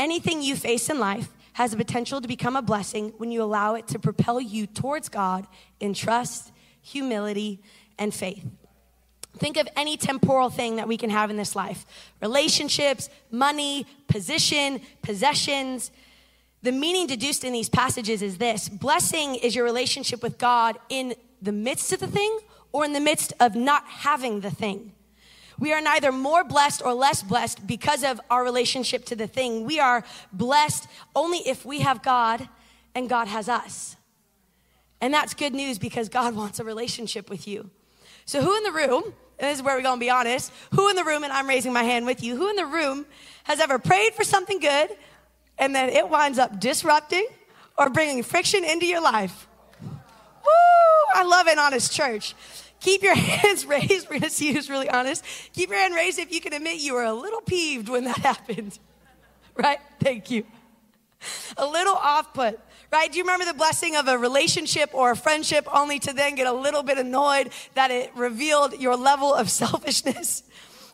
Anything 0.00 0.42
you 0.42 0.56
face 0.56 0.90
in 0.90 0.98
life 0.98 1.28
has 1.58 1.72
the 1.72 1.76
potential 1.76 2.20
to 2.20 2.28
become 2.28 2.54
a 2.54 2.62
blessing 2.62 3.12
when 3.16 3.32
you 3.32 3.42
allow 3.42 3.74
it 3.74 3.84
to 3.88 3.98
propel 3.98 4.40
you 4.40 4.64
towards 4.64 5.08
God 5.08 5.44
in 5.80 5.92
trust, 5.92 6.52
humility, 6.80 7.58
and 7.98 8.14
faith. 8.14 8.46
Think 9.38 9.56
of 9.56 9.66
any 9.74 9.96
temporal 9.96 10.50
thing 10.50 10.76
that 10.76 10.86
we 10.86 10.96
can 10.96 11.10
have 11.10 11.30
in 11.30 11.36
this 11.36 11.56
life 11.56 11.84
relationships, 12.22 13.10
money, 13.32 13.86
position, 14.06 14.80
possessions. 15.02 15.90
The 16.62 16.70
meaning 16.70 17.08
deduced 17.08 17.42
in 17.42 17.52
these 17.52 17.68
passages 17.68 18.22
is 18.22 18.38
this 18.38 18.68
blessing 18.68 19.34
is 19.34 19.56
your 19.56 19.64
relationship 19.64 20.22
with 20.22 20.38
God 20.38 20.78
in 20.88 21.16
the 21.42 21.50
midst 21.50 21.92
of 21.92 21.98
the 21.98 22.06
thing 22.06 22.38
or 22.70 22.84
in 22.84 22.92
the 22.92 23.00
midst 23.00 23.32
of 23.40 23.56
not 23.56 23.82
having 23.84 24.42
the 24.42 24.50
thing. 24.52 24.92
We 25.58 25.72
are 25.72 25.80
neither 25.80 26.12
more 26.12 26.44
blessed 26.44 26.82
or 26.84 26.94
less 26.94 27.22
blessed 27.22 27.66
because 27.66 28.04
of 28.04 28.20
our 28.30 28.44
relationship 28.44 29.04
to 29.06 29.16
the 29.16 29.26
thing. 29.26 29.64
We 29.64 29.80
are 29.80 30.04
blessed 30.32 30.86
only 31.16 31.38
if 31.38 31.64
we 31.64 31.80
have 31.80 32.02
God 32.02 32.48
and 32.94 33.08
God 33.08 33.28
has 33.28 33.48
us. 33.48 33.96
And 35.00 35.12
that's 35.12 35.34
good 35.34 35.54
news 35.54 35.78
because 35.78 36.08
God 36.08 36.34
wants 36.36 36.60
a 36.60 36.64
relationship 36.64 37.28
with 37.30 37.48
you. 37.48 37.70
So, 38.24 38.42
who 38.42 38.56
in 38.56 38.62
the 38.62 38.72
room, 38.72 39.14
this 39.38 39.58
is 39.58 39.62
where 39.62 39.76
we're 39.76 39.82
gonna 39.82 40.00
be 40.00 40.10
honest, 40.10 40.52
who 40.74 40.88
in 40.90 40.96
the 40.96 41.04
room, 41.04 41.24
and 41.24 41.32
I'm 41.32 41.48
raising 41.48 41.72
my 41.72 41.82
hand 41.82 42.06
with 42.06 42.22
you, 42.22 42.36
who 42.36 42.50
in 42.50 42.56
the 42.56 42.66
room 42.66 43.06
has 43.44 43.60
ever 43.60 43.78
prayed 43.78 44.14
for 44.14 44.24
something 44.24 44.58
good 44.58 44.90
and 45.58 45.74
then 45.74 45.88
it 45.88 46.08
winds 46.08 46.38
up 46.38 46.60
disrupting 46.60 47.26
or 47.76 47.88
bringing 47.88 48.22
friction 48.22 48.64
into 48.64 48.86
your 48.86 49.00
life? 49.00 49.48
Woo! 49.82 51.14
I 51.14 51.24
love 51.24 51.46
an 51.46 51.58
honest 51.58 51.92
church. 51.92 52.34
Keep 52.80 53.02
your 53.02 53.14
hands 53.16 53.66
raised. 53.66 54.08
We're 54.08 54.20
going 54.20 54.22
to 54.22 54.30
see 54.30 54.52
who's 54.52 54.70
really 54.70 54.88
honest. 54.88 55.24
Keep 55.52 55.70
your 55.70 55.78
hand 55.78 55.94
raised 55.94 56.18
if 56.18 56.32
you 56.32 56.40
can 56.40 56.52
admit 56.52 56.80
you 56.80 56.94
were 56.94 57.04
a 57.04 57.12
little 57.12 57.40
peeved 57.40 57.88
when 57.88 58.04
that 58.04 58.18
happened. 58.18 58.78
Right? 59.56 59.78
Thank 60.00 60.30
you. 60.30 60.44
A 61.56 61.66
little 61.66 61.94
off 61.94 62.32
put. 62.32 62.60
Right? 62.90 63.10
Do 63.10 63.18
you 63.18 63.24
remember 63.24 63.44
the 63.44 63.54
blessing 63.54 63.96
of 63.96 64.08
a 64.08 64.16
relationship 64.16 64.90
or 64.94 65.10
a 65.10 65.16
friendship 65.16 65.66
only 65.74 65.98
to 66.00 66.12
then 66.12 66.36
get 66.36 66.46
a 66.46 66.52
little 66.52 66.82
bit 66.82 66.96
annoyed 66.96 67.50
that 67.74 67.90
it 67.90 68.10
revealed 68.16 68.80
your 68.80 68.96
level 68.96 69.34
of 69.34 69.50
selfishness? 69.64 70.44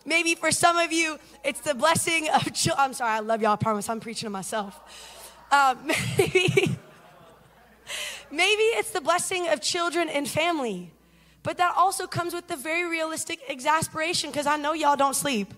Maybe 0.07 0.35
for 0.35 0.51
some 0.51 0.77
of 0.77 0.93
you, 0.93 1.19
it's 1.45 1.61
the 1.61 1.75
blessing 1.75 2.29
of. 2.29 2.47
I'm 2.77 2.93
sorry, 2.93 3.11
I 3.11 3.21
love 3.21 3.41
y'all. 3.41 3.53
I 3.53 3.57
promise 3.57 3.89
I'm 3.89 4.01
preaching 4.01 4.27
to 4.27 4.31
myself. 4.31 4.79
Um, 5.51 5.87
maybe, 6.19 6.77
maybe 8.31 8.63
it's 8.63 8.91
the 8.91 9.01
blessing 9.01 9.49
of 9.49 9.63
children 9.63 10.09
and 10.09 10.29
family. 10.29 10.91
But 11.45 11.59
that 11.59 11.75
also 11.77 12.09
comes 12.09 12.35
with 12.35 12.49
the 12.49 12.57
very 12.57 12.89
realistic 12.89 13.39
exasperation 13.49 14.31
because 14.31 14.49
I 14.49 14.57
know 14.57 14.73
y'all 14.73 14.97
don't 14.97 15.15
sleep. 15.15 15.55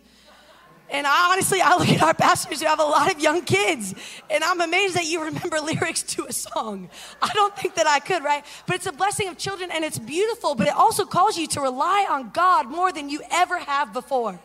And 0.91 1.07
I 1.07 1.33
honestly, 1.33 1.61
I 1.61 1.77
look 1.77 1.89
at 1.89 2.03
our 2.03 2.15
pastors 2.15 2.61
who 2.61 2.67
have 2.67 2.79
a 2.79 2.85
lot 2.85 3.13
of 3.13 3.21
young 3.21 3.43
kids, 3.43 3.95
and 4.31 4.45
I'm 4.45 4.61
amazed 4.61 4.95
that 4.95 5.07
you 5.07 5.23
remember 5.23 5.59
lyrics 5.63 6.03
to 6.15 6.27
a 6.27 6.33
song. 6.33 6.91
I 7.23 7.31
don't 7.35 7.57
think 7.57 7.77
that 7.77 7.87
I 7.87 7.99
could, 7.99 8.23
right? 8.23 8.45
But 8.67 8.77
it's 8.77 8.87
a 8.87 8.93
blessing 8.93 9.29
of 9.29 9.39
children, 9.39 9.71
and 9.73 9.85
it's 9.85 9.99
beautiful, 9.99 10.55
but 10.55 10.69
it 10.69 10.75
also 10.75 11.05
calls 11.05 11.39
you 11.39 11.47
to 11.49 11.61
rely 11.61 12.07
on 12.09 12.31
God 12.31 12.69
more 12.69 12.93
than 12.93 13.09
you 13.09 13.21
ever 13.31 13.59
have 13.59 13.93
before. 13.93 14.39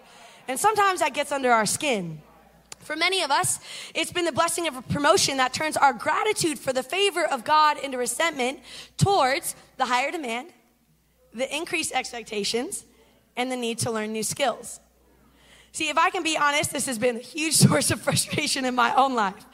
And 0.48 0.60
sometimes 0.60 1.02
that 1.02 1.14
gets 1.14 1.32
under 1.32 1.52
our 1.52 1.68
skin. 1.68 2.22
For 2.80 2.96
many 2.96 3.22
of 3.22 3.30
us, 3.30 3.60
it's 3.94 4.12
been 4.12 4.26
the 4.26 4.32
blessing 4.32 4.68
of 4.68 4.76
a 4.76 4.82
promotion 4.82 5.38
that 5.38 5.54
turns 5.54 5.78
our 5.78 5.94
gratitude 5.94 6.58
for 6.58 6.74
the 6.74 6.82
favor 6.82 7.24
of 7.24 7.44
God 7.44 7.78
into 7.78 8.00
resentment 8.00 8.60
towards 8.98 9.56
the 9.78 9.86
higher 9.86 10.10
demand, 10.10 10.50
the 11.34 11.54
increased 11.56 11.92
expectations, 11.94 12.86
and 13.36 13.52
the 13.52 13.56
need 13.56 13.80
to 13.80 13.92
learn 13.92 14.12
new 14.12 14.24
skills. 14.24 14.80
See, 15.72 15.90
if 15.90 15.98
I 15.98 16.10
can 16.10 16.24
be 16.24 16.38
honest, 16.38 16.72
this 16.72 16.86
has 16.86 17.00
been 17.00 17.18
a 17.18 17.20
huge 17.20 17.54
source 17.68 17.92
of 17.92 18.02
frustration 18.02 18.66
in 18.66 18.76
my 18.76 18.94
own 18.96 19.16
life. 19.16 19.46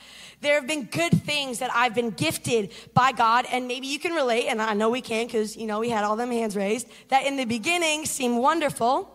There 0.41 0.55
have 0.55 0.67
been 0.67 0.86
good 0.86 1.24
things 1.24 1.60
that 1.60 1.72
I've 1.74 1.96
been 1.96 2.12
gifted 2.12 2.72
by 2.93 3.12
God, 3.12 3.46
and 3.51 3.67
maybe 3.67 3.88
you 3.88 4.00
can 4.00 4.13
relate, 4.13 4.48
and 4.48 4.62
I 4.62 4.74
know 4.74 4.89
we 4.89 5.01
can 5.01 5.25
because, 5.25 5.57
you 5.57 5.65
know, 5.65 5.79
we 5.79 5.89
had 5.89 6.03
all 6.03 6.15
them 6.15 6.31
hands 6.31 6.55
raised, 6.55 6.88
that 7.10 7.25
in 7.25 7.38
the 7.38 7.46
beginning 7.46 8.05
seemed 8.05 8.38
wonderful 8.38 9.13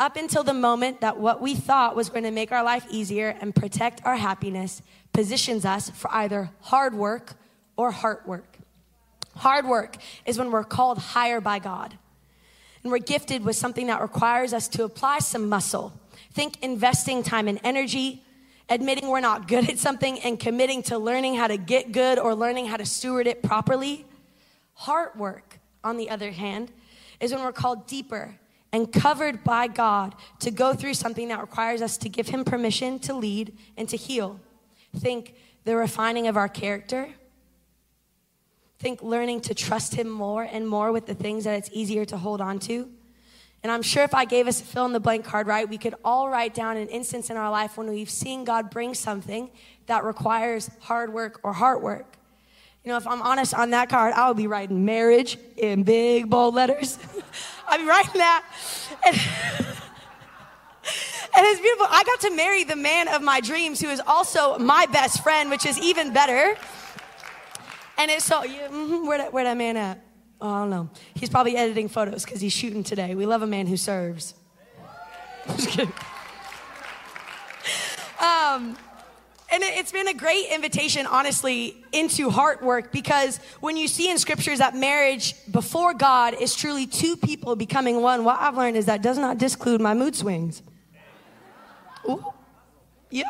up 0.00 0.16
until 0.16 0.42
the 0.44 0.54
moment 0.54 1.00
that 1.00 1.18
what 1.18 1.40
we 1.40 1.54
thought 1.54 1.96
was 1.96 2.08
going 2.08 2.24
to 2.24 2.30
make 2.30 2.52
our 2.52 2.62
life 2.62 2.86
easier 2.90 3.36
and 3.40 3.54
protect 3.54 4.00
our 4.04 4.16
happiness 4.16 4.82
positions 5.12 5.64
us 5.64 5.90
for 5.90 6.12
either 6.12 6.50
hard 6.60 6.94
work 6.94 7.34
or 7.76 7.90
heart 7.90 8.26
work. 8.26 8.47
Hard 9.38 9.66
work 9.66 9.96
is 10.26 10.36
when 10.36 10.50
we're 10.50 10.64
called 10.64 10.98
higher 10.98 11.40
by 11.40 11.60
God. 11.60 11.96
And 12.82 12.90
we're 12.90 12.98
gifted 12.98 13.44
with 13.44 13.54
something 13.54 13.86
that 13.86 14.02
requires 14.02 14.52
us 14.52 14.66
to 14.68 14.84
apply 14.84 15.20
some 15.20 15.48
muscle. 15.48 15.92
Think 16.32 16.60
investing 16.60 17.22
time 17.22 17.46
and 17.46 17.60
energy, 17.62 18.24
admitting 18.68 19.08
we're 19.08 19.20
not 19.20 19.46
good 19.46 19.68
at 19.70 19.78
something, 19.78 20.18
and 20.20 20.40
committing 20.40 20.82
to 20.84 20.98
learning 20.98 21.36
how 21.36 21.46
to 21.46 21.56
get 21.56 21.92
good 21.92 22.18
or 22.18 22.34
learning 22.34 22.66
how 22.66 22.76
to 22.76 22.84
steward 22.84 23.28
it 23.28 23.42
properly. 23.42 24.04
Heart 24.74 25.16
work, 25.16 25.60
on 25.84 25.96
the 25.96 26.10
other 26.10 26.32
hand, 26.32 26.72
is 27.20 27.32
when 27.32 27.42
we're 27.42 27.52
called 27.52 27.86
deeper 27.86 28.36
and 28.72 28.92
covered 28.92 29.44
by 29.44 29.68
God 29.68 30.16
to 30.40 30.50
go 30.50 30.74
through 30.74 30.94
something 30.94 31.28
that 31.28 31.40
requires 31.40 31.80
us 31.80 31.96
to 31.98 32.08
give 32.08 32.28
Him 32.28 32.44
permission 32.44 32.98
to 33.00 33.14
lead 33.14 33.56
and 33.76 33.88
to 33.88 33.96
heal. 33.96 34.40
Think 34.96 35.34
the 35.62 35.76
refining 35.76 36.26
of 36.26 36.36
our 36.36 36.48
character 36.48 37.10
think 38.78 39.02
learning 39.02 39.40
to 39.42 39.54
trust 39.54 39.94
Him 39.94 40.08
more 40.08 40.42
and 40.42 40.68
more 40.68 40.92
with 40.92 41.06
the 41.06 41.14
things 41.14 41.44
that 41.44 41.56
it's 41.56 41.70
easier 41.72 42.04
to 42.06 42.16
hold 42.16 42.40
on 42.40 42.58
to. 42.60 42.88
And 43.62 43.72
I'm 43.72 43.82
sure 43.82 44.04
if 44.04 44.14
I 44.14 44.24
gave 44.24 44.46
us 44.46 44.60
a 44.60 44.64
fill 44.64 44.86
in 44.86 44.92
the 44.92 45.00
blank 45.00 45.24
card, 45.24 45.48
right, 45.48 45.68
we 45.68 45.78
could 45.78 45.96
all 46.04 46.28
write 46.28 46.54
down 46.54 46.76
an 46.76 46.88
instance 46.88 47.28
in 47.28 47.36
our 47.36 47.50
life 47.50 47.76
when 47.76 47.90
we've 47.90 48.10
seen 48.10 48.44
God 48.44 48.70
bring 48.70 48.94
something 48.94 49.50
that 49.86 50.04
requires 50.04 50.70
hard 50.80 51.12
work 51.12 51.40
or 51.42 51.52
heart 51.52 51.82
work. 51.82 52.16
You 52.84 52.92
know, 52.92 52.96
if 52.96 53.06
I'm 53.06 53.20
honest 53.20 53.54
on 53.54 53.70
that 53.70 53.88
card, 53.88 54.14
I 54.14 54.28
would 54.28 54.36
be 54.36 54.46
writing 54.46 54.84
marriage 54.84 55.36
in 55.56 55.82
big 55.82 56.30
bold 56.30 56.54
letters. 56.54 56.98
I'd 57.68 57.78
be 57.78 57.84
writing 57.84 58.12
that. 58.14 58.44
And, 59.04 59.16
and 61.36 61.46
it's 61.46 61.60
beautiful. 61.60 61.86
I 61.90 62.04
got 62.04 62.20
to 62.20 62.30
marry 62.36 62.62
the 62.62 62.76
man 62.76 63.08
of 63.08 63.22
my 63.22 63.40
dreams 63.40 63.80
who 63.80 63.88
is 63.88 64.00
also 64.06 64.56
my 64.58 64.86
best 64.86 65.24
friend, 65.24 65.50
which 65.50 65.66
is 65.66 65.78
even 65.80 66.12
better. 66.12 66.56
And 67.98 68.10
it's 68.10 68.24
so, 68.24 68.44
yeah, 68.44 68.68
mm-hmm, 68.68 69.06
where, 69.06 69.18
that, 69.18 69.32
where 69.32 69.44
that 69.44 69.56
man 69.56 69.76
at? 69.76 70.00
Oh, 70.40 70.48
I 70.48 70.60
don't 70.60 70.70
know. 70.70 70.88
He's 71.14 71.28
probably 71.28 71.56
editing 71.56 71.88
photos 71.88 72.24
because 72.24 72.40
he's 72.40 72.52
shooting 72.52 72.84
today. 72.84 73.16
We 73.16 73.26
love 73.26 73.42
a 73.42 73.46
man 73.46 73.66
who 73.66 73.76
serves. 73.76 74.34
Just 75.48 75.68
kidding. 75.68 75.92
Um, 78.20 78.76
and 79.50 79.62
it's 79.62 79.90
been 79.90 80.06
a 80.06 80.14
great 80.14 80.46
invitation, 80.52 81.06
honestly, 81.06 81.82
into 81.90 82.30
heart 82.30 82.62
work 82.62 82.92
because 82.92 83.38
when 83.60 83.76
you 83.76 83.88
see 83.88 84.10
in 84.10 84.18
scriptures 84.18 84.58
that 84.58 84.76
marriage 84.76 85.34
before 85.50 85.94
God 85.94 86.34
is 86.40 86.54
truly 86.54 86.86
two 86.86 87.16
people 87.16 87.56
becoming 87.56 88.00
one, 88.02 88.24
what 88.24 88.38
I've 88.38 88.56
learned 88.56 88.76
is 88.76 88.86
that 88.86 89.02
does 89.02 89.18
not 89.18 89.38
disclude 89.38 89.80
my 89.80 89.94
mood 89.94 90.14
swings. 90.14 90.62
Ooh. 92.08 92.24
Yep. 93.10 93.26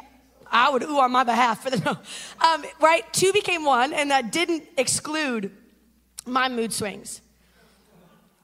I 0.50 0.71
would 0.71 0.83
ooh 0.83 0.99
on 0.99 1.12
my 1.12 1.25
behalf 1.25 1.62
for 1.62 1.71
the 1.71 1.78
no. 1.78 1.99
Um, 2.47 2.64
right? 2.81 3.11
Two 3.12 3.33
became 3.33 3.64
one, 3.64 3.93
and 3.93 4.11
that 4.11 4.33
didn't 4.33 4.64
exclude 4.76 5.50
my 6.26 6.49
mood 6.49 6.73
swings 6.73 7.21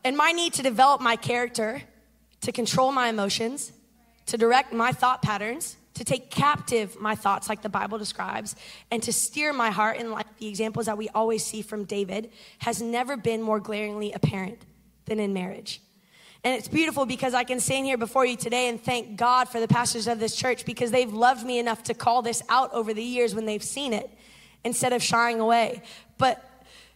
and 0.04 0.16
my 0.16 0.32
need 0.32 0.52
to 0.52 0.62
develop 0.62 1.00
my 1.00 1.16
character, 1.16 1.82
to 2.42 2.52
control 2.52 2.92
my 2.92 3.08
emotions, 3.08 3.73
to 4.26 4.37
direct 4.37 4.73
my 4.73 4.92
thought 4.92 5.23
patterns, 5.23 5.76
to 5.94 6.04
take 6.04 6.30
captive 6.30 7.00
my 7.00 7.14
thoughts, 7.14 7.49
like 7.49 7.62
the 7.62 7.68
Bible 7.68 7.96
describes, 7.96 8.54
and 8.90 9.02
to 9.02 9.12
steer 9.12 9.52
my 9.52 9.70
heart 9.70 9.96
in 9.96 10.11
like 10.11 10.26
the 10.38 10.46
examples 10.46 10.87
that 10.87 10.99
we 10.99 11.08
always 11.11 11.44
see 11.44 11.62
from 11.62 11.84
David, 11.84 12.30
has 12.58 12.82
never 12.82 13.16
been 13.16 13.40
more 13.40 13.61
glaringly 13.61 14.12
apparent 14.12 14.58
than 15.06 15.18
in 15.18 15.32
marriage. 15.32 15.80
And 16.44 16.54
it's 16.54 16.68
beautiful 16.68 17.06
because 17.06 17.32
I 17.32 17.42
can 17.42 17.58
stand 17.58 17.86
here 17.86 17.96
before 17.96 18.26
you 18.26 18.36
today 18.36 18.68
and 18.68 18.78
thank 18.80 19.16
God 19.16 19.48
for 19.48 19.60
the 19.60 19.66
pastors 19.66 20.06
of 20.06 20.20
this 20.20 20.36
church 20.36 20.66
because 20.66 20.90
they've 20.90 21.12
loved 21.12 21.44
me 21.44 21.58
enough 21.58 21.82
to 21.84 21.94
call 21.94 22.20
this 22.20 22.42
out 22.50 22.70
over 22.74 22.92
the 22.92 23.02
years 23.02 23.34
when 23.34 23.46
they've 23.46 23.62
seen 23.62 23.94
it 23.94 24.10
instead 24.62 24.92
of 24.92 25.02
shying 25.02 25.40
away. 25.40 25.82
But 26.18 26.44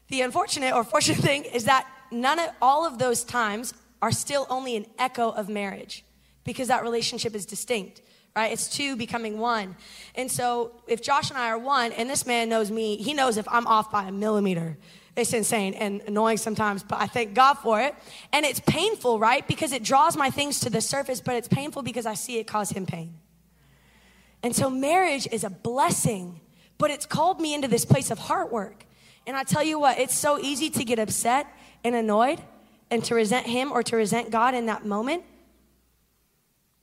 the 0.09 0.21
unfortunate 0.21 0.75
or 0.75 0.85
fortunate 0.85 1.19
thing 1.23 1.45
is 1.45 1.65
that 1.65 1.87
none 2.11 2.39
of 2.39 2.51
all 2.61 2.87
of 2.87 2.99
those 2.99 3.25
times 3.25 3.73
are 4.03 4.13
still 4.13 4.47
only 4.51 4.77
an 4.77 4.85
echo 4.99 5.31
of 5.31 5.49
marriage 5.49 6.05
because 6.45 6.69
that 6.69 6.83
relationship 6.83 7.35
is 7.35 7.47
distinct 7.47 8.03
right? 8.37 8.53
It's 8.53 8.69
two 8.69 8.95
becoming 8.95 9.39
one. 9.39 9.75
And 10.15 10.31
so 10.31 10.71
if 10.87 11.03
Josh 11.03 11.31
and 11.31 11.39
I 11.39 11.49
are 11.49 11.59
one, 11.59 11.91
and 11.91 12.09
this 12.09 12.25
man 12.25 12.49
knows 12.49 12.71
me, 12.71 12.97
he 12.97 13.13
knows 13.13 13.37
if 13.37 13.49
I'm 13.49 13.67
off 13.67 13.91
by 13.91 14.05
a 14.05 14.13
millimeter. 14.13 14.79
It's 15.19 15.33
insane 15.33 15.75
and 15.75 16.01
annoying 16.07 16.37
sometimes, 16.37 16.85
but 16.85 17.01
I 17.01 17.09
thank 17.09 17.35
God 17.35 17.55
for 17.55 17.81
it. 17.81 17.93
And 18.33 18.47
it's 18.47 18.61
painful, 18.61 19.19
right? 19.19 19.47
Because 19.49 19.73
it 19.73 19.83
draws 19.83 20.17
my 20.17 20.31
things 20.31 20.61
to 20.61 20.71
the 20.71 20.81
surface, 20.81 21.21
but 21.21 21.35
it's 21.35 21.49
painful 21.49 21.83
because 21.83 22.07
I 22.07 22.15
see 22.15 22.39
it 22.39 22.47
cause 22.47 22.71
him 22.71 22.87
pain. 22.87 23.15
And 24.45 24.55
so 24.55 24.71
marriage 24.71 25.27
is 25.33 25.43
a 25.43 25.51
blessing, 25.51 26.41
but 26.79 26.93
it's 26.93 27.05
called 27.05 27.41
me 27.41 27.53
into 27.53 27.67
this 27.67 27.85
place 27.85 28.13
of 28.13 28.19
heart 28.21 28.53
work. 28.53 28.85
And 29.27 29.37
I 29.37 29.43
tell 29.43 29.65
you 29.65 29.81
what, 29.81 29.99
it's 29.99 30.15
so 30.15 30.39
easy 30.39 30.71
to 30.71 30.85
get 30.85 31.01
upset 31.01 31.49
and 31.83 31.97
annoyed 31.97 32.41
and 32.89 33.03
to 33.05 33.17
resent 33.17 33.47
him 33.47 33.73
or 33.73 33.83
to 33.83 33.97
resent 33.97 34.31
God 34.31 34.55
in 34.55 34.67
that 34.67 34.87
moment. 34.87 35.25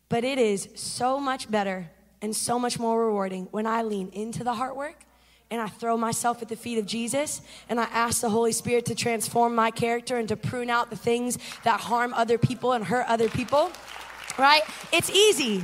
But 0.10 0.26
it 0.26 0.38
is 0.38 0.68
so 0.76 1.22
much 1.22 1.50
better 1.50 1.90
and 2.22 2.36
so 2.36 2.60
much 2.60 2.80
more 2.80 3.06
rewarding 3.06 3.48
when 3.52 3.66
I 3.66 3.82
lean 3.84 4.10
into 4.10 4.44
the 4.44 4.56
heart 4.56 4.76
work 4.76 5.06
and 5.52 5.62
I 5.62 5.68
throw 5.68 5.96
myself 5.96 6.42
at 6.42 6.50
the 6.50 6.56
feet 6.56 6.78
of 6.78 6.86
Jesus 6.86 7.42
and 7.70 7.80
I 7.80 7.84
ask 7.86 8.22
the 8.22 8.30
Holy 8.30 8.52
Spirit 8.52 8.86
to 8.86 8.96
transform 8.96 9.56
my 9.56 9.72
character 9.72 10.18
and 10.18 10.28
to 10.30 10.36
prune 10.36 10.70
out 10.70 10.90
the 10.90 10.96
things 10.96 11.38
that 11.64 11.80
harm 11.80 12.14
other 12.14 12.38
people 12.38 12.74
and 12.74 12.84
hurt 12.84 13.06
other 13.08 13.30
people. 13.30 13.72
Right? 14.38 14.62
It's 14.92 15.10
easy. 15.10 15.64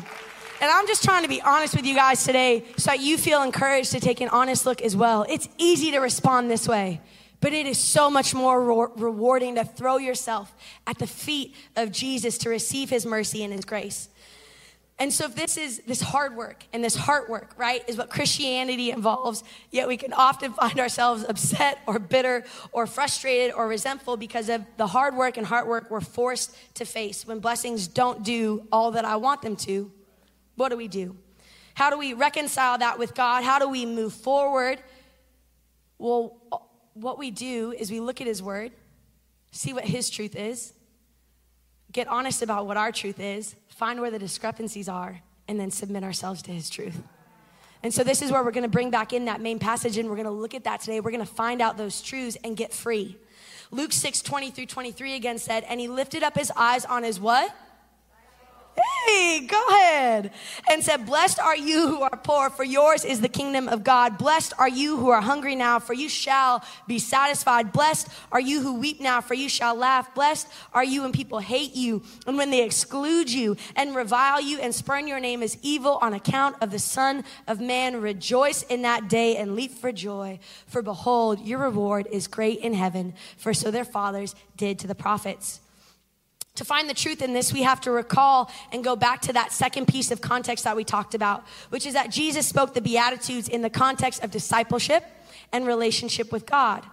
And 0.61 0.69
I'm 0.69 0.85
just 0.85 1.03
trying 1.03 1.23
to 1.23 1.29
be 1.29 1.41
honest 1.41 1.75
with 1.75 1.85
you 1.85 1.95
guys 1.95 2.23
today 2.23 2.63
so 2.77 2.91
that 2.91 2.99
you 2.99 3.17
feel 3.17 3.41
encouraged 3.41 3.91
to 3.93 3.99
take 3.99 4.21
an 4.21 4.29
honest 4.29 4.65
look 4.67 4.81
as 4.83 4.95
well. 4.95 5.25
It's 5.27 5.49
easy 5.57 5.89
to 5.91 5.99
respond 5.99 6.51
this 6.51 6.67
way, 6.67 7.01
but 7.39 7.51
it 7.51 7.65
is 7.65 7.79
so 7.79 8.11
much 8.11 8.35
more 8.35 8.63
re- 8.63 8.93
rewarding 8.95 9.55
to 9.55 9.65
throw 9.65 9.97
yourself 9.97 10.53
at 10.85 10.99
the 10.99 11.07
feet 11.07 11.55
of 11.75 11.91
Jesus 11.91 12.37
to 12.39 12.49
receive 12.49 12.91
his 12.91 13.07
mercy 13.07 13.43
and 13.43 13.51
his 13.51 13.65
grace. 13.65 14.07
And 15.01 15.11
so, 15.11 15.25
if 15.25 15.33
this 15.33 15.57
is 15.57 15.81
this 15.87 15.99
hard 15.99 16.35
work 16.35 16.63
and 16.71 16.83
this 16.83 16.95
heart 16.95 17.27
work, 17.27 17.55
right, 17.57 17.83
is 17.87 17.97
what 17.97 18.11
Christianity 18.11 18.91
involves, 18.91 19.43
yet 19.71 19.87
we 19.87 19.97
can 19.97 20.13
often 20.13 20.53
find 20.53 20.79
ourselves 20.79 21.25
upset 21.27 21.79
or 21.87 21.97
bitter 21.97 22.43
or 22.71 22.85
frustrated 22.85 23.51
or 23.55 23.67
resentful 23.67 24.15
because 24.15 24.47
of 24.47 24.63
the 24.77 24.85
hard 24.85 25.15
work 25.15 25.37
and 25.37 25.47
heart 25.47 25.65
work 25.65 25.89
we're 25.89 26.01
forced 26.01 26.55
to 26.75 26.85
face 26.85 27.25
when 27.25 27.39
blessings 27.39 27.87
don't 27.87 28.21
do 28.21 28.67
all 28.71 28.91
that 28.91 29.03
I 29.03 29.15
want 29.15 29.41
them 29.41 29.55
to. 29.55 29.91
What 30.53 30.69
do 30.69 30.77
we 30.77 30.87
do? 30.87 31.17
How 31.73 31.89
do 31.89 31.97
we 31.97 32.13
reconcile 32.13 32.77
that 32.77 32.99
with 32.99 33.15
God? 33.15 33.43
How 33.43 33.57
do 33.57 33.67
we 33.67 33.87
move 33.87 34.13
forward? 34.13 34.83
Well, 35.97 36.37
what 36.93 37.17
we 37.17 37.31
do 37.31 37.71
is 37.71 37.89
we 37.89 37.99
look 37.99 38.21
at 38.21 38.27
His 38.27 38.43
Word, 38.43 38.71
see 39.49 39.73
what 39.73 39.85
His 39.85 40.11
truth 40.11 40.35
is, 40.35 40.73
get 41.91 42.07
honest 42.07 42.41
about 42.41 42.67
what 42.67 42.77
our 42.77 42.91
truth 42.91 43.19
is, 43.19 43.55
find 43.67 44.01
where 44.01 44.11
the 44.11 44.19
discrepancies 44.19 44.87
are, 44.87 45.21
and 45.47 45.59
then 45.59 45.71
submit 45.71 46.03
ourselves 46.03 46.41
to 46.43 46.51
His 46.51 46.69
truth. 46.69 47.01
And 47.83 47.93
so, 47.93 48.03
this 48.03 48.21
is 48.21 48.31
where 48.31 48.43
we're 48.43 48.51
gonna 48.51 48.67
bring 48.67 48.91
back 48.91 49.11
in 49.11 49.25
that 49.25 49.41
main 49.41 49.59
passage, 49.59 49.97
and 49.97 50.09
we're 50.09 50.15
gonna 50.15 50.31
look 50.31 50.53
at 50.53 50.65
that 50.65 50.81
today. 50.81 50.99
We're 50.99 51.11
gonna 51.11 51.25
find 51.25 51.61
out 51.61 51.77
those 51.77 52.01
truths 52.01 52.37
and 52.43 52.55
get 52.55 52.73
free. 52.73 53.17
Luke 53.71 53.93
6 53.93 54.21
20 54.21 54.51
through 54.51 54.65
23 54.67 55.15
again 55.15 55.37
said, 55.37 55.63
And 55.67 55.79
he 55.79 55.87
lifted 55.87 56.23
up 56.23 56.37
his 56.37 56.51
eyes 56.55 56.85
on 56.85 57.03
his 57.03 57.19
what? 57.19 57.55
Hey, 58.77 59.45
go 59.45 59.61
ahead. 59.69 60.31
And 60.69 60.83
said, 60.83 61.05
Blessed 61.05 61.39
are 61.39 61.55
you 61.55 61.87
who 61.87 62.01
are 62.01 62.17
poor, 62.23 62.49
for 62.49 62.63
yours 62.63 63.03
is 63.03 63.19
the 63.19 63.29
kingdom 63.29 63.67
of 63.67 63.83
God. 63.83 64.17
Blessed 64.17 64.53
are 64.57 64.69
you 64.69 64.97
who 64.97 65.09
are 65.09 65.21
hungry 65.21 65.55
now, 65.55 65.79
for 65.79 65.93
you 65.93 66.07
shall 66.07 66.63
be 66.87 66.99
satisfied. 66.99 67.73
Blessed 67.73 68.07
are 68.31 68.39
you 68.39 68.61
who 68.61 68.75
weep 68.75 69.01
now, 69.01 69.19
for 69.19 69.33
you 69.33 69.49
shall 69.49 69.75
laugh. 69.75 70.13
Blessed 70.15 70.47
are 70.73 70.83
you 70.83 71.01
when 71.01 71.11
people 71.11 71.39
hate 71.39 71.75
you, 71.75 72.03
and 72.25 72.37
when 72.37 72.51
they 72.51 72.63
exclude 72.63 73.29
you, 73.29 73.57
and 73.75 73.95
revile 73.95 74.41
you, 74.41 74.59
and 74.59 74.73
spurn 74.73 75.07
your 75.07 75.19
name 75.19 75.43
as 75.43 75.57
evil 75.61 75.99
on 76.01 76.13
account 76.13 76.55
of 76.61 76.71
the 76.71 76.79
Son 76.79 77.23
of 77.47 77.59
Man. 77.59 78.01
Rejoice 78.01 78.63
in 78.63 78.83
that 78.83 79.09
day 79.09 79.35
and 79.35 79.55
leap 79.55 79.73
for 79.73 79.91
joy. 79.91 80.39
For 80.67 80.81
behold, 80.81 81.39
your 81.41 81.59
reward 81.59 82.07
is 82.11 82.27
great 82.27 82.59
in 82.59 82.73
heaven, 82.73 83.13
for 83.37 83.53
so 83.53 83.71
their 83.71 83.85
fathers 83.85 84.35
did 84.55 84.79
to 84.79 84.87
the 84.87 84.95
prophets. 84.95 85.59
To 86.55 86.65
find 86.65 86.89
the 86.89 86.93
truth 86.93 87.21
in 87.21 87.33
this, 87.33 87.53
we 87.53 87.63
have 87.63 87.79
to 87.81 87.91
recall 87.91 88.51
and 88.71 88.83
go 88.83 88.95
back 88.95 89.21
to 89.21 89.33
that 89.33 89.53
second 89.53 89.87
piece 89.87 90.11
of 90.11 90.19
context 90.19 90.65
that 90.65 90.75
we 90.75 90.83
talked 90.83 91.15
about, 91.15 91.45
which 91.69 91.85
is 91.85 91.93
that 91.93 92.11
Jesus 92.11 92.45
spoke 92.45 92.73
the 92.73 92.81
Beatitudes 92.81 93.47
in 93.47 93.61
the 93.61 93.69
context 93.69 94.21
of 94.23 94.31
discipleship 94.31 95.05
and 95.53 95.65
relationship 95.65 96.31
with 96.31 96.45
God. 96.45 96.85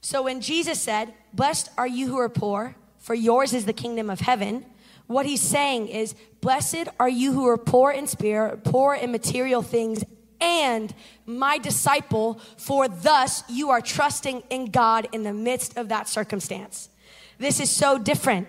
So 0.00 0.22
when 0.22 0.40
Jesus 0.40 0.80
said, 0.80 1.12
Blessed 1.32 1.70
are 1.76 1.88
you 1.88 2.08
who 2.08 2.18
are 2.18 2.28
poor, 2.28 2.76
for 2.98 3.14
yours 3.14 3.52
is 3.52 3.64
the 3.64 3.72
kingdom 3.72 4.10
of 4.10 4.20
heaven, 4.20 4.64
what 5.06 5.26
he's 5.26 5.42
saying 5.42 5.88
is, 5.88 6.14
Blessed 6.40 6.88
are 7.00 7.08
you 7.08 7.32
who 7.32 7.48
are 7.48 7.58
poor 7.58 7.90
in 7.90 8.06
spirit, 8.06 8.64
poor 8.64 8.94
in 8.94 9.10
material 9.10 9.62
things, 9.62 10.04
and 10.40 10.94
my 11.26 11.58
disciple, 11.58 12.38
for 12.56 12.86
thus 12.86 13.42
you 13.48 13.70
are 13.70 13.80
trusting 13.80 14.42
in 14.50 14.66
God 14.66 15.08
in 15.10 15.22
the 15.22 15.32
midst 15.32 15.76
of 15.76 15.88
that 15.88 16.08
circumstance. 16.08 16.90
This 17.38 17.60
is 17.60 17.70
so 17.70 17.98
different. 17.98 18.46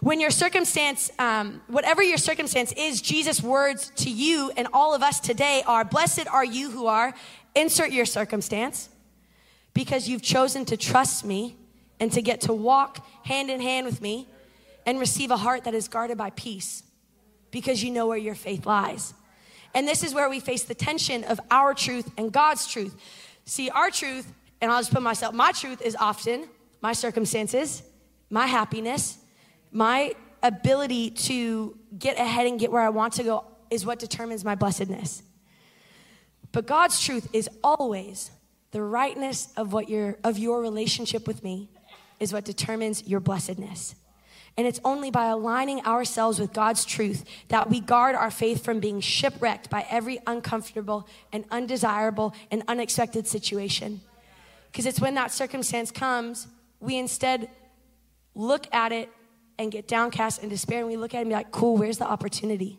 When 0.00 0.20
your 0.20 0.30
circumstance, 0.30 1.10
um, 1.18 1.62
whatever 1.68 2.02
your 2.02 2.18
circumstance 2.18 2.72
is, 2.72 3.00
Jesus' 3.00 3.42
words 3.42 3.90
to 3.96 4.10
you 4.10 4.50
and 4.56 4.68
all 4.72 4.94
of 4.94 5.02
us 5.02 5.20
today 5.20 5.62
are 5.66 5.84
Blessed 5.84 6.26
are 6.28 6.44
you 6.44 6.70
who 6.70 6.86
are, 6.86 7.14
insert 7.54 7.90
your 7.92 8.04
circumstance, 8.04 8.88
because 9.74 10.08
you've 10.08 10.22
chosen 10.22 10.64
to 10.66 10.76
trust 10.76 11.24
me 11.24 11.56
and 11.98 12.12
to 12.12 12.20
get 12.20 12.42
to 12.42 12.52
walk 12.52 13.06
hand 13.24 13.50
in 13.50 13.60
hand 13.60 13.86
with 13.86 14.02
me 14.02 14.26
and 14.84 15.00
receive 15.00 15.30
a 15.30 15.36
heart 15.36 15.64
that 15.64 15.74
is 15.74 15.88
guarded 15.88 16.18
by 16.18 16.30
peace 16.30 16.82
because 17.50 17.82
you 17.82 17.90
know 17.90 18.06
where 18.06 18.18
your 18.18 18.34
faith 18.34 18.66
lies. 18.66 19.14
And 19.74 19.86
this 19.86 20.02
is 20.02 20.14
where 20.14 20.28
we 20.28 20.40
face 20.40 20.64
the 20.64 20.74
tension 20.74 21.24
of 21.24 21.40
our 21.50 21.74
truth 21.74 22.10
and 22.16 22.32
God's 22.32 22.66
truth. 22.66 22.94
See, 23.44 23.70
our 23.70 23.90
truth, 23.90 24.30
and 24.60 24.70
I'll 24.70 24.80
just 24.80 24.92
put 24.92 25.02
myself, 25.02 25.34
my 25.34 25.52
truth 25.52 25.82
is 25.82 25.96
often 25.96 26.48
my 26.82 26.92
circumstances, 26.92 27.82
my 28.30 28.46
happiness, 28.46 29.18
my 29.76 30.14
ability 30.42 31.10
to 31.10 31.76
get 31.98 32.18
ahead 32.18 32.46
and 32.46 32.58
get 32.58 32.72
where 32.72 32.80
I 32.80 32.88
want 32.88 33.12
to 33.14 33.22
go 33.22 33.44
is 33.70 33.84
what 33.84 33.98
determines 33.98 34.42
my 34.42 34.54
blessedness. 34.54 35.22
But 36.50 36.66
God's 36.66 36.98
truth 36.98 37.28
is 37.34 37.50
always 37.62 38.30
the 38.70 38.80
rightness 38.80 39.52
of 39.54 39.74
what 39.74 39.90
your 39.90 40.16
of 40.24 40.38
your 40.38 40.62
relationship 40.62 41.26
with 41.26 41.44
me 41.44 41.68
is 42.18 42.32
what 42.32 42.46
determines 42.46 43.06
your 43.06 43.20
blessedness. 43.20 43.94
And 44.56 44.66
it's 44.66 44.80
only 44.82 45.10
by 45.10 45.26
aligning 45.26 45.84
ourselves 45.84 46.38
with 46.38 46.54
God's 46.54 46.86
truth 46.86 47.26
that 47.48 47.68
we 47.68 47.80
guard 47.80 48.16
our 48.16 48.30
faith 48.30 48.64
from 48.64 48.80
being 48.80 49.00
shipwrecked 49.00 49.68
by 49.68 49.84
every 49.90 50.18
uncomfortable 50.26 51.06
and 51.34 51.44
undesirable 51.50 52.34
and 52.50 52.62
unexpected 52.66 53.26
situation. 53.26 54.00
Because 54.72 54.86
it's 54.86 55.02
when 55.02 55.16
that 55.16 55.32
circumstance 55.32 55.90
comes, 55.90 56.46
we 56.80 56.96
instead 56.96 57.50
look 58.34 58.66
at 58.72 58.92
it 58.92 59.10
and 59.58 59.72
get 59.72 59.88
downcast 59.88 60.42
and 60.42 60.50
despair, 60.50 60.80
and 60.80 60.88
we 60.88 60.96
look 60.96 61.14
at 61.14 61.18
it 61.18 61.20
and 61.22 61.30
be 61.30 61.34
like, 61.34 61.50
cool, 61.50 61.76
where's 61.76 61.98
the 61.98 62.06
opportunity? 62.06 62.78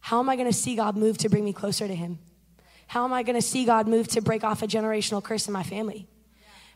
How 0.00 0.20
am 0.20 0.28
I 0.28 0.36
going 0.36 0.48
to 0.48 0.56
see 0.56 0.76
God 0.76 0.96
move 0.96 1.18
to 1.18 1.28
bring 1.28 1.44
me 1.44 1.52
closer 1.52 1.88
to 1.88 1.94
Him? 1.94 2.18
How 2.86 3.04
am 3.04 3.12
I 3.12 3.22
going 3.22 3.36
to 3.36 3.42
see 3.42 3.64
God 3.64 3.88
move 3.88 4.08
to 4.08 4.20
break 4.20 4.44
off 4.44 4.62
a 4.62 4.66
generational 4.66 5.22
curse 5.22 5.46
in 5.48 5.52
my 5.52 5.62
family? 5.62 6.06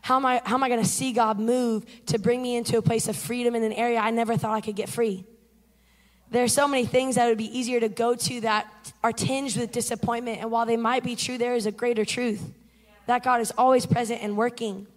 How 0.01 0.17
am 0.17 0.25
I, 0.25 0.41
how 0.43 0.55
am 0.55 0.63
I 0.63 0.69
going 0.69 0.81
to 0.81 0.89
see 0.89 1.13
God 1.13 1.39
move 1.39 1.85
to 2.07 2.17
bring 2.17 2.41
me 2.41 2.55
into 2.55 2.77
a 2.77 2.81
place 2.81 3.07
of 3.07 3.15
freedom 3.15 3.55
in 3.55 3.63
an 3.63 3.71
area 3.73 3.99
I 3.99 4.09
never 4.09 4.35
thought 4.35 4.55
I 4.55 4.61
could 4.61 4.75
get 4.75 4.89
free? 4.89 5.25
There 6.31 6.43
are 6.43 6.49
so 6.49 6.67
many 6.67 6.85
things 6.85 7.15
that 7.15 7.27
would 7.27 7.37
be 7.37 7.57
easier 7.57 7.79
to 7.79 7.89
go 7.89 8.15
to 8.15 8.41
that 8.41 8.93
are 9.03 9.11
tinged 9.11 9.57
with 9.57 9.71
disappointment. 9.71 10.39
And 10.39 10.49
while 10.49 10.65
they 10.65 10.77
might 10.77 11.03
be 11.03 11.15
true, 11.15 11.37
there 11.37 11.55
is 11.55 11.65
a 11.65 11.71
greater 11.71 12.05
truth 12.05 12.41
that 13.05 13.23
God 13.23 13.41
is 13.41 13.51
always 13.57 13.85
present 13.85 14.23
and 14.23 14.37
working. 14.37 14.87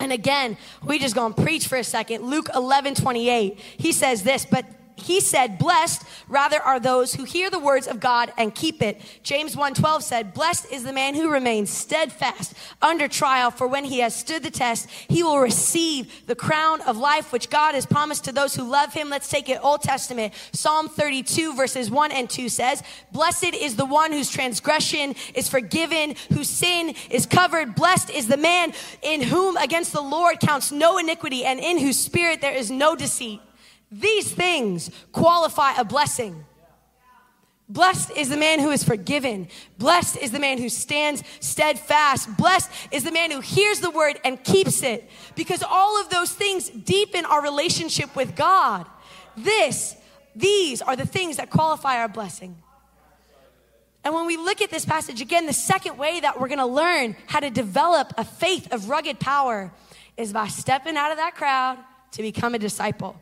And 0.00 0.12
again, 0.12 0.56
we 0.84 0.98
just 0.98 1.14
gonna 1.14 1.34
preach 1.34 1.66
for 1.66 1.76
a 1.76 1.84
second. 1.84 2.24
Luke 2.24 2.48
11, 2.54 2.94
28, 2.96 3.58
he 3.76 3.92
says 3.92 4.22
this, 4.22 4.44
but 4.44 4.64
he 4.96 5.20
said, 5.20 5.58
blessed 5.58 6.02
rather 6.28 6.60
are 6.60 6.78
those 6.78 7.14
who 7.14 7.24
hear 7.24 7.50
the 7.50 7.58
words 7.58 7.86
of 7.86 8.00
God 8.00 8.32
and 8.38 8.54
keep 8.54 8.82
it. 8.82 9.00
James 9.22 9.56
1:12 9.56 10.02
said, 10.02 10.34
blessed 10.34 10.70
is 10.72 10.84
the 10.84 10.92
man 10.92 11.14
who 11.14 11.30
remains 11.30 11.70
steadfast 11.70 12.54
under 12.80 13.08
trial, 13.08 13.50
for 13.50 13.66
when 13.66 13.84
he 13.84 14.00
has 14.00 14.14
stood 14.14 14.42
the 14.42 14.50
test, 14.50 14.88
he 15.08 15.22
will 15.22 15.38
receive 15.38 16.26
the 16.26 16.34
crown 16.34 16.80
of 16.82 16.96
life 16.96 17.32
which 17.32 17.50
God 17.50 17.74
has 17.74 17.86
promised 17.86 18.24
to 18.24 18.32
those 18.32 18.54
who 18.54 18.62
love 18.62 18.92
him. 18.92 19.10
Let's 19.10 19.28
take 19.28 19.48
it 19.48 19.58
Old 19.62 19.82
Testament. 19.82 20.32
Psalm 20.52 20.88
32 20.88 21.54
verses 21.54 21.90
1 21.90 22.12
and 22.12 22.30
2 22.30 22.48
says, 22.48 22.82
blessed 23.12 23.54
is 23.54 23.76
the 23.76 23.84
one 23.84 24.12
whose 24.12 24.30
transgression 24.30 25.14
is 25.34 25.48
forgiven, 25.48 26.14
whose 26.32 26.48
sin 26.48 26.94
is 27.10 27.26
covered. 27.26 27.74
Blessed 27.74 28.10
is 28.10 28.28
the 28.28 28.36
man 28.36 28.72
in 29.02 29.22
whom 29.22 29.56
against 29.56 29.92
the 29.92 30.00
Lord 30.00 30.40
counts 30.40 30.70
no 30.70 30.98
iniquity 30.98 31.44
and 31.44 31.58
in 31.60 31.78
whose 31.78 31.98
spirit 31.98 32.40
there 32.40 32.54
is 32.54 32.70
no 32.70 32.94
deceit. 32.94 33.40
These 34.00 34.32
things 34.32 34.90
qualify 35.12 35.74
a 35.74 35.84
blessing. 35.84 36.44
Blessed 37.68 38.10
is 38.10 38.28
the 38.28 38.36
man 38.36 38.58
who 38.58 38.70
is 38.72 38.82
forgiven. 38.82 39.48
Blessed 39.78 40.18
is 40.18 40.32
the 40.32 40.40
man 40.40 40.58
who 40.58 40.68
stands 40.68 41.22
steadfast. 41.40 42.36
Blessed 42.36 42.70
is 42.90 43.04
the 43.04 43.12
man 43.12 43.30
who 43.30 43.40
hears 43.40 43.80
the 43.80 43.90
word 43.90 44.18
and 44.24 44.42
keeps 44.42 44.82
it. 44.82 45.08
Because 45.36 45.62
all 45.62 46.00
of 46.00 46.10
those 46.10 46.32
things 46.32 46.68
deepen 46.68 47.24
our 47.24 47.40
relationship 47.40 48.14
with 48.16 48.34
God. 48.34 48.84
This, 49.36 49.96
these 50.34 50.82
are 50.82 50.96
the 50.96 51.06
things 51.06 51.36
that 51.36 51.50
qualify 51.50 51.98
our 51.98 52.08
blessing. 52.08 52.56
And 54.02 54.12
when 54.12 54.26
we 54.26 54.36
look 54.36 54.60
at 54.60 54.70
this 54.70 54.84
passage 54.84 55.20
again, 55.20 55.46
the 55.46 55.52
second 55.52 55.96
way 55.96 56.20
that 56.20 56.38
we're 56.38 56.48
gonna 56.48 56.66
learn 56.66 57.16
how 57.26 57.40
to 57.40 57.48
develop 57.48 58.12
a 58.18 58.24
faith 58.24 58.70
of 58.72 58.88
rugged 58.88 59.20
power 59.20 59.72
is 60.16 60.32
by 60.32 60.48
stepping 60.48 60.96
out 60.96 61.12
of 61.12 61.16
that 61.16 61.36
crowd 61.36 61.78
to 62.12 62.22
become 62.22 62.54
a 62.54 62.58
disciple. 62.58 63.18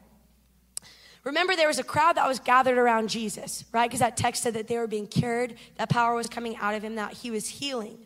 Remember, 1.25 1.55
there 1.55 1.69
was 1.69 1.79
a 1.79 1.85
crowd 1.85 2.17
that 2.17 2.27
was 2.27 2.41
gathered 2.41 2.79
around 2.79 3.09
Jesus, 3.09 3.65
right? 3.73 3.89
Because 3.89 4.01
that 4.01 4.17
text 4.17 4.43
said 4.43 4.55
that 4.55 4.67
they 4.67 4.77
were 4.77 4.89
being 4.89 5.07
cured, 5.07 5.55
that 5.79 5.89
power 5.89 6.15
was 6.15 6.27
coming 6.27 6.57
out 6.57 6.75
of 6.75 6.83
him, 6.83 6.97
that 6.97 7.13
he 7.13 7.31
was 7.31 7.49
healing. 7.49 7.99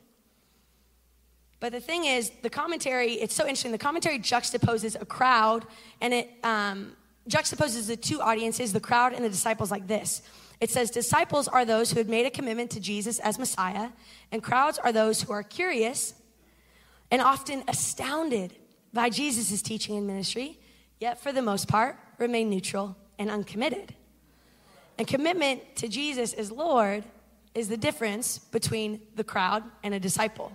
But 1.58 1.72
the 1.72 1.80
thing 1.80 2.04
is, 2.04 2.30
the 2.42 2.50
commentary, 2.50 3.14
it's 3.14 3.34
so 3.34 3.44
interesting. 3.44 3.72
The 3.72 3.78
commentary 3.78 4.18
juxtaposes 4.18 5.00
a 5.00 5.06
crowd 5.06 5.64
and 6.02 6.12
it 6.12 6.30
um, 6.44 6.92
juxtaposes 7.28 7.86
the 7.86 7.96
two 7.96 8.20
audiences, 8.20 8.74
the 8.74 8.80
crowd 8.80 9.14
and 9.14 9.24
the 9.24 9.30
disciples, 9.30 9.70
like 9.70 9.86
this. 9.86 10.20
It 10.60 10.70
says, 10.70 10.90
Disciples 10.90 11.48
are 11.48 11.64
those 11.64 11.90
who 11.90 11.98
had 11.98 12.10
made 12.10 12.26
a 12.26 12.30
commitment 12.30 12.70
to 12.72 12.80
Jesus 12.80 13.18
as 13.20 13.38
Messiah, 13.38 13.90
and 14.30 14.42
crowds 14.42 14.78
are 14.78 14.92
those 14.92 15.22
who 15.22 15.32
are 15.32 15.42
curious 15.42 16.14
and 17.10 17.22
often 17.22 17.64
astounded 17.68 18.54
by 18.92 19.08
Jesus' 19.08 19.62
teaching 19.62 19.96
and 19.96 20.06
ministry, 20.06 20.58
yet 21.00 21.22
for 21.22 21.32
the 21.32 21.42
most 21.42 21.68
part, 21.68 21.98
remain 22.18 22.50
neutral 22.50 22.96
and 23.18 23.30
uncommitted. 23.30 23.94
And 24.98 25.06
commitment 25.06 25.76
to 25.76 25.88
Jesus 25.88 26.32
as 26.32 26.50
Lord 26.50 27.04
is 27.54 27.68
the 27.68 27.76
difference 27.76 28.38
between 28.38 29.00
the 29.14 29.24
crowd 29.24 29.62
and 29.82 29.94
a 29.94 30.00
disciple. 30.00 30.52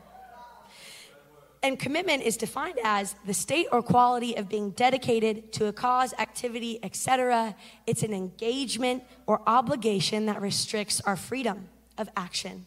And 1.64 1.78
commitment 1.78 2.24
is 2.24 2.38
defined 2.38 2.80
as 2.84 3.16
the 3.26 3.36
state 3.36 3.68
or 3.72 3.84
quality 3.84 4.36
of 4.36 4.50
being 4.50 4.72
dedicated 4.72 5.54
to 5.54 5.68
a 5.68 5.74
cause, 5.74 6.12
activity, 6.18 6.80
etc. 6.82 7.56
It's 7.86 8.02
an 8.02 8.14
engagement 8.14 9.04
or 9.28 9.42
obligation 9.46 10.26
that 10.26 10.42
restricts 10.42 11.02
our 11.02 11.16
freedom 11.16 11.70
of 12.00 12.10
action. 12.18 12.66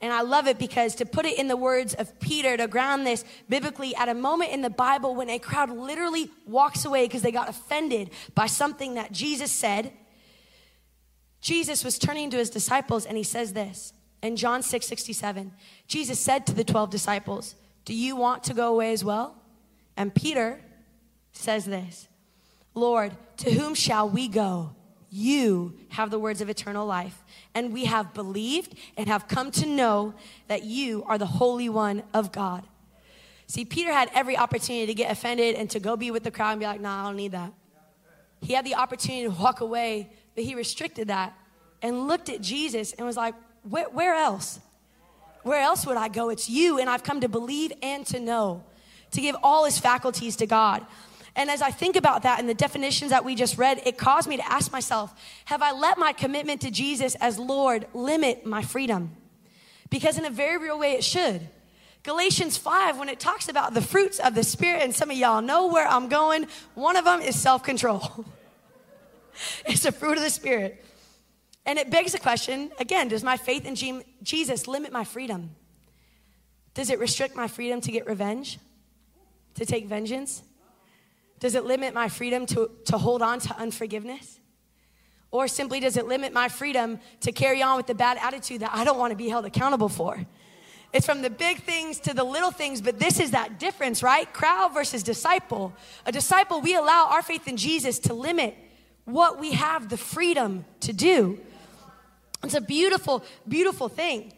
And 0.00 0.12
I 0.12 0.22
love 0.22 0.46
it 0.46 0.58
because 0.58 0.94
to 0.96 1.06
put 1.06 1.26
it 1.26 1.38
in 1.38 1.48
the 1.48 1.56
words 1.56 1.92
of 1.94 2.18
Peter, 2.20 2.56
to 2.56 2.66
ground 2.66 3.06
this 3.06 3.24
biblically, 3.48 3.94
at 3.96 4.08
a 4.08 4.14
moment 4.14 4.50
in 4.50 4.62
the 4.62 4.70
Bible 4.70 5.14
when 5.14 5.28
a 5.28 5.38
crowd 5.38 5.70
literally 5.70 6.30
walks 6.46 6.84
away 6.84 7.06
because 7.06 7.22
they 7.22 7.32
got 7.32 7.48
offended 7.48 8.10
by 8.34 8.46
something 8.46 8.94
that 8.94 9.12
Jesus 9.12 9.52
said, 9.52 9.92
Jesus 11.40 11.84
was 11.84 11.98
turning 11.98 12.30
to 12.30 12.38
his 12.38 12.50
disciples 12.50 13.04
and 13.04 13.16
he 13.16 13.22
says 13.22 13.52
this 13.52 13.92
in 14.22 14.36
John 14.36 14.62
6 14.62 14.86
67. 14.86 15.52
Jesus 15.86 16.18
said 16.18 16.46
to 16.46 16.54
the 16.54 16.64
12 16.64 16.90
disciples, 16.90 17.54
Do 17.84 17.94
you 17.94 18.16
want 18.16 18.44
to 18.44 18.54
go 18.54 18.72
away 18.72 18.92
as 18.92 19.04
well? 19.04 19.36
And 19.96 20.14
Peter 20.14 20.60
says 21.32 21.66
this 21.66 22.08
Lord, 22.74 23.12
to 23.38 23.50
whom 23.50 23.74
shall 23.74 24.08
we 24.08 24.28
go? 24.28 24.74
You 25.10 25.74
have 25.90 26.10
the 26.10 26.18
words 26.18 26.40
of 26.40 26.48
eternal 26.48 26.86
life 26.86 27.22
and 27.54 27.72
we 27.72 27.86
have 27.86 28.14
believed 28.14 28.74
and 28.96 29.08
have 29.08 29.26
come 29.26 29.50
to 29.52 29.66
know 29.66 30.14
that 30.46 30.62
you 30.62 31.04
are 31.06 31.18
the 31.18 31.26
Holy 31.26 31.68
One 31.68 32.04
of 32.14 32.30
God. 32.30 32.64
See, 33.48 33.64
Peter 33.64 33.92
had 33.92 34.08
every 34.14 34.36
opportunity 34.36 34.86
to 34.86 34.94
get 34.94 35.10
offended 35.10 35.56
and 35.56 35.68
to 35.70 35.80
go 35.80 35.96
be 35.96 36.12
with 36.12 36.22
the 36.22 36.30
crowd 36.30 36.52
and 36.52 36.60
be 36.60 36.66
like, 36.66 36.80
nah, 36.80 37.02
I 37.02 37.06
don't 37.08 37.16
need 37.16 37.32
that. 37.32 37.52
He 38.40 38.52
had 38.54 38.64
the 38.64 38.76
opportunity 38.76 39.24
to 39.24 39.30
walk 39.30 39.60
away, 39.60 40.08
but 40.36 40.44
he 40.44 40.54
restricted 40.54 41.08
that 41.08 41.36
and 41.82 42.06
looked 42.06 42.28
at 42.28 42.40
Jesus 42.40 42.92
and 42.92 43.04
was 43.04 43.16
like, 43.16 43.34
where, 43.68 43.88
where 43.90 44.14
else? 44.14 44.60
Where 45.42 45.60
else 45.60 45.86
would 45.86 45.96
I 45.96 46.08
go? 46.08 46.28
It's 46.28 46.48
you, 46.48 46.78
and 46.78 46.88
I've 46.88 47.02
come 47.02 47.20
to 47.22 47.28
believe 47.28 47.72
and 47.82 48.06
to 48.06 48.20
know, 48.20 48.62
to 49.10 49.20
give 49.20 49.36
all 49.42 49.64
his 49.64 49.78
faculties 49.78 50.36
to 50.36 50.46
God. 50.46 50.86
And 51.36 51.50
as 51.50 51.62
I 51.62 51.70
think 51.70 51.96
about 51.96 52.22
that 52.22 52.40
and 52.40 52.48
the 52.48 52.54
definitions 52.54 53.10
that 53.10 53.24
we 53.24 53.34
just 53.34 53.56
read, 53.56 53.82
it 53.86 53.96
caused 53.96 54.28
me 54.28 54.36
to 54.36 54.52
ask 54.52 54.72
myself 54.72 55.14
Have 55.46 55.62
I 55.62 55.72
let 55.72 55.98
my 55.98 56.12
commitment 56.12 56.60
to 56.62 56.70
Jesus 56.70 57.14
as 57.16 57.38
Lord 57.38 57.86
limit 57.94 58.44
my 58.44 58.62
freedom? 58.62 59.16
Because 59.90 60.18
in 60.18 60.24
a 60.24 60.30
very 60.30 60.56
real 60.56 60.78
way, 60.78 60.92
it 60.92 61.04
should. 61.04 61.48
Galatians 62.02 62.56
5, 62.56 62.98
when 62.98 63.08
it 63.08 63.20
talks 63.20 63.48
about 63.48 63.74
the 63.74 63.82
fruits 63.82 64.18
of 64.18 64.34
the 64.34 64.42
Spirit, 64.42 64.82
and 64.82 64.94
some 64.94 65.10
of 65.10 65.16
y'all 65.16 65.42
know 65.42 65.66
where 65.66 65.86
I'm 65.86 66.08
going, 66.08 66.46
one 66.74 66.96
of 66.96 67.04
them 67.04 67.20
is 67.20 67.38
self 67.38 67.62
control. 67.62 68.24
it's 69.66 69.84
a 69.84 69.92
fruit 69.92 70.16
of 70.16 70.24
the 70.24 70.30
Spirit. 70.30 70.84
And 71.66 71.78
it 71.78 71.90
begs 71.90 72.12
the 72.12 72.18
question 72.18 72.70
again, 72.78 73.08
does 73.08 73.22
my 73.22 73.36
faith 73.36 73.66
in 73.66 74.02
Jesus 74.22 74.66
limit 74.66 74.92
my 74.92 75.04
freedom? 75.04 75.50
Does 76.74 76.90
it 76.90 76.98
restrict 76.98 77.36
my 77.36 77.48
freedom 77.48 77.80
to 77.82 77.92
get 77.92 78.06
revenge? 78.06 78.58
To 79.56 79.66
take 79.66 79.86
vengeance? 79.86 80.42
Does 81.40 81.54
it 81.54 81.64
limit 81.64 81.94
my 81.94 82.08
freedom 82.08 82.46
to, 82.46 82.70
to 82.84 82.98
hold 82.98 83.22
on 83.22 83.40
to 83.40 83.56
unforgiveness? 83.56 84.38
Or 85.30 85.48
simply 85.48 85.80
does 85.80 85.96
it 85.96 86.06
limit 86.06 86.32
my 86.32 86.48
freedom 86.48 87.00
to 87.20 87.32
carry 87.32 87.62
on 87.62 87.76
with 87.76 87.86
the 87.86 87.94
bad 87.94 88.18
attitude 88.20 88.60
that 88.60 88.70
I 88.72 88.84
don't 88.84 88.98
want 88.98 89.12
to 89.12 89.16
be 89.16 89.28
held 89.28 89.46
accountable 89.46 89.88
for? 89.88 90.24
It's 90.92 91.06
from 91.06 91.22
the 91.22 91.30
big 91.30 91.62
things 91.62 92.00
to 92.00 92.14
the 92.14 92.24
little 92.24 92.50
things, 92.50 92.80
but 92.80 92.98
this 92.98 93.20
is 93.20 93.30
that 93.30 93.58
difference, 93.58 94.02
right? 94.02 94.30
Crowd 94.32 94.74
versus 94.74 95.02
disciple. 95.02 95.72
A 96.04 96.12
disciple, 96.12 96.60
we 96.60 96.74
allow 96.74 97.08
our 97.10 97.22
faith 97.22 97.46
in 97.46 97.56
Jesus 97.56 98.00
to 98.00 98.14
limit 98.14 98.56
what 99.04 99.38
we 99.38 99.52
have 99.52 99.88
the 99.88 99.96
freedom 99.96 100.64
to 100.80 100.92
do. 100.92 101.38
It's 102.42 102.54
a 102.54 102.60
beautiful, 102.60 103.24
beautiful 103.46 103.88
thing. 103.88 104.32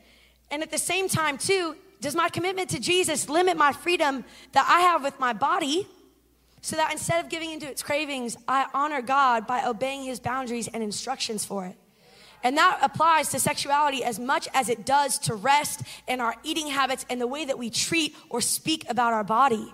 And 0.51 0.63
at 0.63 0.71
the 0.71 0.79
same 0.79 1.09
time, 1.09 1.39
too, 1.39 1.75
does 2.01 2.15
my 2.15 2.29
commitment 2.29 2.69
to 2.71 2.81
Jesus 2.81 3.29
limit 3.29 3.57
my 3.57 3.73
freedom 3.73 4.25
that 4.53 4.67
I 4.69 4.81
have 4.81 5.03
with 5.03 5.19
my 5.19 5.33
body? 5.33 5.87
So 6.63 6.77
that 6.77 6.93
instead 6.93 7.23
of 7.23 7.29
giving 7.29 7.51
into 7.51 7.69
its 7.69 7.83
cravings, 7.83 8.37
I 8.49 8.67
honor 8.73 9.03
God 9.03 9.47
by 9.47 9.67
obeying 9.67 10.05
his 10.05 10.21
boundaries 10.21 10.69
and 10.69 10.83
instructions 10.83 11.45
for 11.45 11.67
it. 11.67 11.77
And 12.45 12.57
that 12.57 12.79
applies 12.83 13.29
to 13.31 13.41
sexuality 13.41 14.03
as 14.03 14.19
much 14.19 14.49
as 14.55 14.69
it 14.69 14.87
does 14.87 15.19
to 15.21 15.35
rest 15.35 15.83
and 16.09 16.21
our 16.21 16.35
eating 16.45 16.69
habits 16.69 17.05
and 17.11 17.21
the 17.21 17.27
way 17.27 17.45
that 17.45 17.59
we 17.59 17.69
treat 17.69 18.17
or 18.31 18.41
speak 18.41 18.89
about 18.89 19.13
our 19.13 19.25
body. 19.25 19.73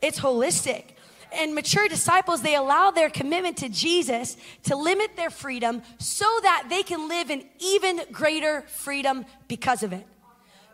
It's 0.00 0.18
holistic. 0.18 0.84
And 1.32 1.54
mature 1.54 1.88
disciples, 1.88 2.42
they 2.42 2.56
allow 2.56 2.90
their 2.90 3.10
commitment 3.10 3.56
to 3.58 3.68
Jesus 3.68 4.36
to 4.64 4.76
limit 4.76 5.16
their 5.16 5.30
freedom 5.30 5.82
so 5.98 6.26
that 6.42 6.66
they 6.68 6.82
can 6.82 7.08
live 7.08 7.30
in 7.30 7.44
even 7.58 8.00
greater 8.12 8.62
freedom 8.62 9.24
because 9.48 9.82
of 9.82 9.92
it. 9.92 10.06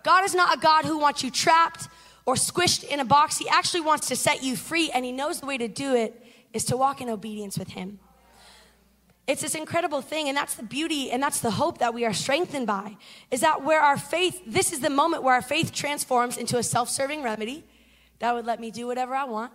God 0.03 0.25
is 0.25 0.35
not 0.35 0.57
a 0.57 0.61
God 0.61 0.85
who 0.85 0.99
wants 0.99 1.23
you 1.23 1.31
trapped 1.31 1.89
or 2.29 2.35
squished 2.35 2.85
in 2.85 3.01
a 3.01 3.07
box. 3.07 3.39
He 3.39 3.49
actually 3.49 3.81
wants 3.81 4.09
to 4.09 4.15
set 4.15 4.43
you 4.43 4.55
free, 4.55 4.91
and 4.93 5.03
He 5.03 5.13
knows 5.13 5.41
the 5.41 5.47
way 5.47 5.57
to 5.57 5.67
do 5.67 5.95
it 5.95 6.23
is 6.53 6.63
to 6.67 6.77
walk 6.77 7.01
in 7.01 7.09
obedience 7.09 7.59
with 7.59 7.69
Him. 7.69 8.01
It's 9.27 9.41
this 9.41 9.55
incredible 9.55 10.03
thing, 10.03 10.29
and 10.29 10.37
that's 10.37 10.55
the 10.55 10.63
beauty 10.63 11.11
and 11.11 11.23
that's 11.23 11.41
the 11.41 11.53
hope 11.53 11.79
that 11.79 11.95
we 11.95 12.05
are 12.05 12.13
strengthened 12.13 12.67
by. 12.67 12.99
Is 13.31 13.41
that 13.41 13.65
where 13.65 13.81
our 13.81 13.97
faith, 13.97 14.43
this 14.47 14.75
is 14.75 14.81
the 14.81 14.91
moment 14.91 15.23
where 15.23 15.33
our 15.33 15.41
faith 15.41 15.73
transforms 15.73 16.37
into 16.37 16.59
a 16.59 16.63
self 16.63 16.91
serving 16.91 17.23
remedy 17.23 17.65
that 18.19 18.35
would 18.35 18.45
let 18.45 18.61
me 18.61 18.71
do 18.71 18.87
whatever 18.87 19.15
I 19.15 19.25
want 19.25 19.53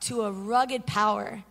to 0.00 0.22
a 0.22 0.32
rugged 0.32 0.86
power 0.86 1.44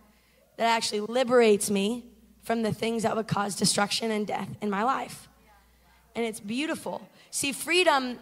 that 0.58 0.76
actually 0.76 1.00
liberates 1.00 1.70
me 1.70 2.04
from 2.42 2.60
the 2.60 2.72
things 2.72 3.04
that 3.04 3.16
would 3.16 3.28
cause 3.28 3.54
destruction 3.54 4.10
and 4.10 4.26
death 4.26 4.50
in 4.60 4.68
my 4.68 4.82
life. 4.82 5.26
And 6.14 6.26
it's 6.26 6.40
beautiful. 6.40 7.08
See, 7.30 7.52
freedom 7.52 8.18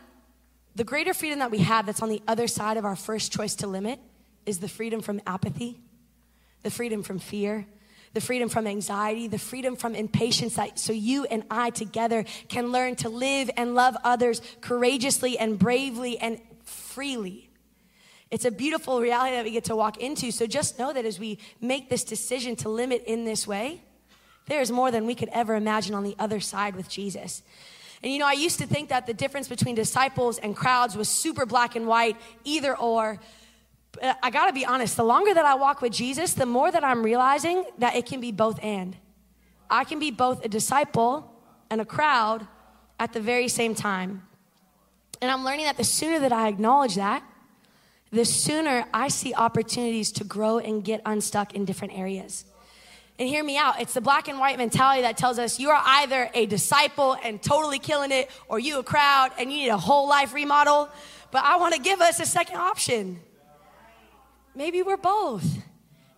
the 0.78 0.84
greater 0.84 1.12
freedom 1.12 1.40
that 1.40 1.50
we 1.50 1.58
have 1.58 1.86
that's 1.86 2.02
on 2.02 2.08
the 2.08 2.22
other 2.28 2.46
side 2.46 2.76
of 2.76 2.84
our 2.84 2.94
first 2.94 3.32
choice 3.32 3.56
to 3.56 3.66
limit 3.66 3.98
is 4.46 4.60
the 4.60 4.68
freedom 4.68 5.00
from 5.00 5.20
apathy, 5.26 5.80
the 6.62 6.70
freedom 6.70 7.02
from 7.02 7.18
fear, 7.18 7.66
the 8.14 8.20
freedom 8.20 8.48
from 8.48 8.64
anxiety, 8.64 9.26
the 9.26 9.40
freedom 9.40 9.74
from 9.74 9.96
impatience 9.96 10.54
that 10.54 10.78
so 10.78 10.92
you 10.92 11.24
and 11.24 11.42
I 11.50 11.70
together 11.70 12.24
can 12.48 12.70
learn 12.70 12.94
to 12.96 13.08
live 13.08 13.50
and 13.56 13.74
love 13.74 13.96
others 14.04 14.40
courageously 14.60 15.36
and 15.36 15.58
bravely 15.58 16.16
and 16.16 16.40
freely. 16.62 17.50
It's 18.30 18.44
a 18.44 18.52
beautiful 18.52 19.00
reality 19.00 19.34
that 19.34 19.44
we 19.44 19.50
get 19.50 19.64
to 19.64 19.74
walk 19.74 19.96
into. 19.96 20.30
So 20.30 20.46
just 20.46 20.78
know 20.78 20.92
that 20.92 21.04
as 21.04 21.18
we 21.18 21.40
make 21.60 21.90
this 21.90 22.04
decision 22.04 22.54
to 22.56 22.68
limit 22.68 23.02
in 23.04 23.24
this 23.24 23.48
way, 23.48 23.82
There's 24.48 24.72
more 24.72 24.90
than 24.90 25.06
we 25.06 25.14
could 25.14 25.28
ever 25.32 25.54
imagine 25.54 25.94
on 25.94 26.04
the 26.04 26.16
other 26.18 26.40
side 26.40 26.74
with 26.74 26.88
Jesus. 26.88 27.42
And 28.02 28.12
you 28.12 28.18
know, 28.18 28.26
I 28.26 28.32
used 28.32 28.58
to 28.58 28.66
think 28.66 28.90
that 28.90 29.06
the 29.06 29.14
difference 29.14 29.48
between 29.48 29.74
disciples 29.74 30.38
and 30.38 30.54
crowds 30.54 30.96
was 30.96 31.08
super 31.08 31.46
black 31.46 31.76
and 31.76 31.86
white, 31.86 32.16
either 32.44 32.76
or. 32.76 33.20
But 33.92 34.18
I 34.22 34.30
gotta 34.30 34.52
be 34.52 34.64
honest, 34.64 34.96
the 34.96 35.04
longer 35.04 35.34
that 35.34 35.44
I 35.44 35.54
walk 35.54 35.82
with 35.82 35.92
Jesus, 35.92 36.34
the 36.34 36.46
more 36.46 36.70
that 36.70 36.84
I'm 36.84 37.02
realizing 37.02 37.64
that 37.78 37.96
it 37.96 38.06
can 38.06 38.20
be 38.20 38.32
both 38.32 38.62
and. 38.62 38.96
I 39.70 39.84
can 39.84 39.98
be 39.98 40.10
both 40.10 40.44
a 40.44 40.48
disciple 40.48 41.32
and 41.70 41.80
a 41.80 41.84
crowd 41.84 42.46
at 42.98 43.12
the 43.12 43.20
very 43.20 43.48
same 43.48 43.74
time. 43.74 44.22
And 45.20 45.30
I'm 45.30 45.44
learning 45.44 45.64
that 45.64 45.76
the 45.76 45.84
sooner 45.84 46.18
that 46.20 46.32
I 46.32 46.48
acknowledge 46.48 46.94
that, 46.94 47.22
the 48.10 48.24
sooner 48.24 48.86
I 48.94 49.08
see 49.08 49.34
opportunities 49.34 50.12
to 50.12 50.24
grow 50.24 50.58
and 50.58 50.82
get 50.82 51.02
unstuck 51.04 51.54
in 51.54 51.64
different 51.64 51.98
areas. 51.98 52.44
And 53.18 53.28
hear 53.28 53.42
me 53.42 53.56
out. 53.56 53.80
It's 53.80 53.94
the 53.94 54.00
black 54.00 54.28
and 54.28 54.38
white 54.38 54.58
mentality 54.58 55.02
that 55.02 55.16
tells 55.16 55.40
us 55.40 55.58
you 55.58 55.70
are 55.70 55.82
either 55.84 56.30
a 56.34 56.46
disciple 56.46 57.16
and 57.24 57.42
totally 57.42 57.80
killing 57.80 58.12
it, 58.12 58.30
or 58.48 58.60
you 58.60 58.78
a 58.78 58.84
crowd 58.84 59.32
and 59.38 59.52
you 59.52 59.58
need 59.58 59.68
a 59.70 59.76
whole 59.76 60.08
life 60.08 60.32
remodel. 60.32 60.88
But 61.32 61.44
I 61.44 61.56
want 61.56 61.74
to 61.74 61.80
give 61.80 62.00
us 62.00 62.20
a 62.20 62.26
second 62.26 62.56
option. 62.56 63.20
Maybe 64.54 64.82
we're 64.82 64.96
both. 64.96 65.44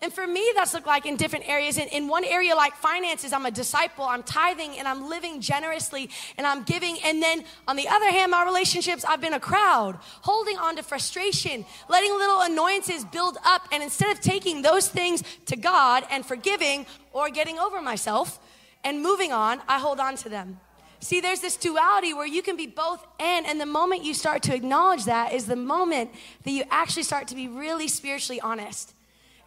And 0.03 0.11
for 0.11 0.27
me, 0.27 0.51
that's 0.55 0.73
looked 0.73 0.87
like 0.87 1.05
in 1.05 1.17
different 1.17 1.47
areas. 1.47 1.77
In, 1.77 1.87
in 1.89 2.09
one 2.09 2.25
area, 2.25 2.55
like 2.55 2.75
finances, 2.75 3.35
I'm 3.35 3.45
a 3.45 3.51
disciple, 3.51 4.05
I'm 4.05 4.23
tithing, 4.23 4.79
and 4.79 4.89
I'm 4.89 5.11
living 5.11 5.43
generously, 5.43 6.09
and 6.39 6.47
I'm 6.47 6.63
giving. 6.63 6.97
And 7.05 7.23
then 7.23 7.45
on 7.69 7.77
the 7.77 7.87
other 7.87 8.11
hand, 8.11 8.31
my 8.31 8.45
relationships, 8.45 9.05
I've 9.05 9.21
been 9.21 9.35
a 9.35 9.41
crowd, 9.41 9.99
holding 10.23 10.57
on 10.57 10.77
to 10.77 10.83
frustration, 10.83 11.67
letting 11.91 12.13
little 12.13 12.41
annoyances 12.41 13.05
build 13.05 13.37
up. 13.45 13.69
And 13.73 13.83
instead 13.83 14.11
of 14.11 14.21
taking 14.21 14.63
those 14.63 14.89
things 14.89 15.23
to 15.47 15.57
God 15.57 16.05
and 16.11 16.25
forgiving 16.25 16.87
or 17.13 17.29
getting 17.29 17.59
over 17.59 17.83
myself 17.83 18.39
and 18.83 19.03
moving 19.03 19.33
on, 19.33 19.61
I 19.69 19.79
hold 19.79 20.01
on 20.01 20.17
to 20.17 20.31
them. 20.31 20.61
See, 21.01 21.21
there's 21.21 21.41
this 21.41 21.57
duality 21.57 22.15
where 22.15 22.27
you 22.27 22.43
can 22.43 22.57
be 22.57 22.67
both 22.67 23.07
and, 23.19 23.47
and 23.47 23.61
the 23.61 23.67
moment 23.67 24.05
you 24.05 24.15
start 24.15 24.43
to 24.45 24.55
acknowledge 24.55 25.05
that 25.05 25.33
is 25.33 25.47
the 25.47 25.57
moment 25.57 26.11
that 26.45 26.51
you 26.51 26.65
actually 26.71 27.05
start 27.05 27.29
to 27.29 27.35
be 27.35 27.49
really 27.49 27.89
spiritually 27.89 28.41
honest. 28.41 28.95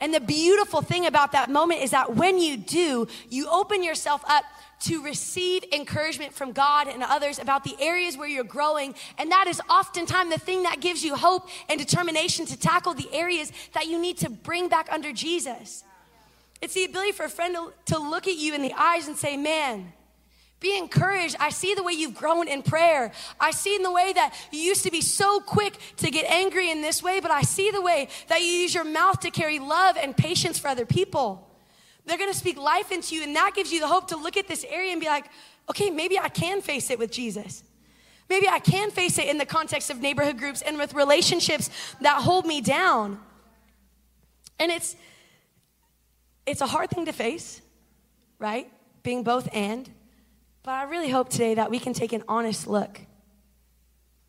And 0.04 0.14
the 0.14 0.20
beautiful 0.20 0.82
thing 0.82 1.06
about 1.06 1.32
that 1.32 1.50
moment 1.50 1.82
is 1.82 1.92
that 1.92 2.14
when 2.14 2.38
you 2.38 2.58
do, 2.58 3.08
you 3.30 3.48
open 3.50 3.82
yourself 3.82 4.22
up 4.28 4.44
to 4.82 5.02
receive 5.02 5.64
encouragement 5.72 6.34
from 6.34 6.52
God 6.52 6.90
and 6.90 7.02
others 7.04 7.40
about 7.40 7.64
the 7.64 7.74
areas 7.80 8.18
where 8.18 8.28
you're 8.28 8.44
growing. 8.44 8.96
And 9.18 9.32
that 9.32 9.48
is 9.48 9.62
oftentimes 9.70 10.30
the 10.30 10.42
thing 10.42 10.64
that 10.64 10.82
gives 10.82 11.06
you 11.06 11.16
hope 11.16 11.48
and 11.70 11.80
determination 11.80 12.46
to 12.48 12.60
tackle 12.60 12.94
the 12.94 13.08
areas 13.14 13.54
that 13.72 13.88
you 13.88 13.98
need 13.98 14.18
to 14.18 14.30
bring 14.30 14.68
back 14.68 14.90
under 14.92 15.14
Jesus. 15.14 15.86
It's 16.62 16.74
the 16.74 16.84
ability 16.84 17.14
for 17.14 17.24
a 17.24 17.30
friend 17.30 17.56
to, 17.56 17.94
to 17.94 17.98
look 17.98 18.28
at 18.28 18.36
you 18.36 18.54
in 18.54 18.62
the 18.62 18.74
eyes 18.74 19.08
and 19.08 19.16
say, 19.16 19.38
Man, 19.38 19.94
be 20.64 20.76
encouraged. 20.76 21.36
I 21.40 21.50
see 21.50 21.76
the 21.76 21.84
way 21.84 21.92
you've 21.92 22.16
grown 22.16 22.48
in 22.48 22.64
prayer. 22.64 23.12
I 23.40 23.52
see 23.52 23.76
in 23.76 23.84
the 23.84 23.92
way 23.92 24.14
that 24.14 24.34
you 24.52 24.62
used 24.62 24.84
to 24.84 24.92
be 24.92 25.02
so 25.02 25.40
quick 25.40 25.78
to 25.98 26.10
get 26.10 26.26
angry 26.26 26.72
in 26.72 26.82
this 26.82 27.04
way, 27.04 27.20
but 27.20 27.30
I 27.30 27.42
see 27.42 27.70
the 27.70 27.82
way 27.82 28.08
that 28.30 28.40
you 28.40 28.48
use 28.48 28.74
your 28.74 28.86
mouth 28.86 29.20
to 29.20 29.30
carry 29.30 29.60
love 29.60 29.98
and 29.98 30.18
patience 30.18 30.58
for 30.58 30.70
other 30.70 30.86
people. 30.86 31.48
They're 32.06 32.18
gonna 32.18 32.34
speak 32.34 32.58
life 32.58 32.92
into 32.92 33.14
you, 33.14 33.24
and 33.24 33.36
that 33.36 33.52
gives 33.54 33.72
you 33.72 33.80
the 33.80 33.88
hope 33.88 34.08
to 34.08 34.18
look 34.18 34.38
at 34.38 34.48
this 34.48 34.66
area 34.68 34.92
and 34.92 35.00
be 35.00 35.08
like, 35.08 35.26
okay, 35.70 35.90
maybe 35.92 36.18
I 36.18 36.30
can 36.30 36.62
face 36.62 36.90
it 36.90 36.98
with 36.98 37.12
Jesus. 37.12 37.64
Maybe 38.30 38.48
I 38.48 38.60
can 38.60 38.90
face 38.90 39.20
it 39.20 39.28
in 39.28 39.38
the 39.38 39.46
context 39.46 39.90
of 39.90 40.00
neighborhood 40.00 40.40
groups 40.40 40.62
and 40.62 40.78
with 40.78 40.94
relationships 40.94 41.70
that 42.02 42.22
hold 42.22 42.46
me 42.46 42.62
down. 42.62 43.20
And 44.60 44.72
it's 44.72 44.96
it's 46.46 46.62
a 46.62 46.68
hard 46.68 46.90
thing 46.90 47.06
to 47.06 47.14
face, 47.14 47.62
right? 48.40 48.70
Being 49.02 49.24
both 49.24 49.48
and. 49.54 49.90
But 50.64 50.72
I 50.72 50.84
really 50.84 51.10
hope 51.10 51.30
today 51.30 51.56
that 51.56 51.70
we 51.70 51.78
can 51.78 51.94
take 51.94 52.14
an 52.14 52.24
honest 52.28 52.68
look 52.68 53.02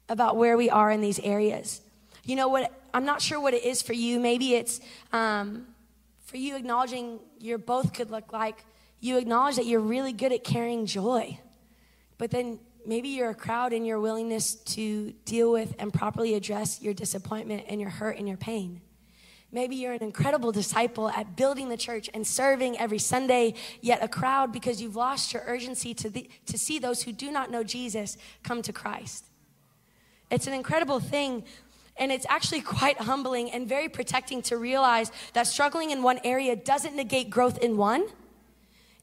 about 0.09 0.37
where 0.37 0.57
we 0.57 0.69
are 0.69 0.91
in 0.91 1.01
these 1.01 1.21
areas. 1.21 1.81
You 2.25 2.35
know 2.37 2.49
what? 2.49 2.73
I'm 2.93 3.05
not 3.05 3.23
sure 3.23 3.41
what 3.41 3.55
it 3.55 3.65
is 3.65 3.83
for 3.83 3.93
you. 3.93 4.19
Maybe 4.19 4.55
it's 4.55 4.81
um, 5.13 5.67
for 6.25 6.37
you 6.37 6.57
acknowledging 6.57 7.21
your 7.39 7.59
both 7.59 7.93
could 7.93 8.11
look 8.11 8.33
like 8.33 8.65
you 9.01 9.19
acknowledge 9.19 9.57
that 9.57 9.67
you're 9.67 9.81
really 9.81 10.13
good 10.13 10.33
at 10.33 10.45
carrying 10.45 10.87
joy, 10.87 11.39
but 12.17 12.31
then 12.31 12.59
maybe 12.87 13.09
you're 13.09 13.31
a 13.31 13.35
crowd 13.35 13.75
in 13.75 13.85
your 13.85 14.01
willingness 14.01 14.55
to 14.55 15.13
deal 15.27 15.53
with 15.53 15.75
and 15.79 15.93
properly 15.93 16.35
address 16.35 16.81
your 16.81 16.95
disappointment 16.95 17.65
and 17.69 17.81
your 17.81 17.91
hurt 17.91 18.17
and 18.19 18.27
your 18.27 18.39
pain. 18.39 18.81
Maybe 19.55 19.77
you're 19.77 19.93
an 19.93 20.03
incredible 20.03 20.51
disciple 20.51 21.09
at 21.11 21.37
building 21.37 21.69
the 21.69 21.77
church 21.77 22.11
and 22.13 22.27
serving 22.27 22.77
every 22.77 22.99
Sunday, 22.99 23.55
yet 23.81 24.03
a 24.03 24.09
crowd 24.09 24.53
because 24.53 24.83
you've 24.83 24.97
lost 24.97 25.33
your 25.33 25.45
urgency 25.47 25.95
to, 25.95 26.11
the, 26.11 26.29
to 26.47 26.59
see 26.59 26.81
those 26.81 27.05
who 27.05 27.13
do 27.13 27.31
not 27.31 27.53
know 27.53 27.63
Jesus 27.63 28.19
come 28.43 28.63
to 28.63 28.73
Christ. 28.73 29.27
It's 30.29 30.49
an 30.49 30.55
incredible 30.55 30.99
thing, 30.99 31.45
and 31.97 32.11
it's 32.11 32.27
actually 32.29 32.63
quite 32.63 33.01
humbling 33.03 33.49
and 33.53 33.69
very 33.69 33.89
protecting 33.89 34.43
to 34.43 34.57
realize 34.57 35.13
that 35.35 35.47
struggling 35.47 35.93
in 35.93 36.03
one 36.03 36.19
area 36.25 36.57
doesn't 36.57 36.97
negate 36.97 37.31
growth 37.31 37.59
in 37.59 37.77
one, 37.77 38.07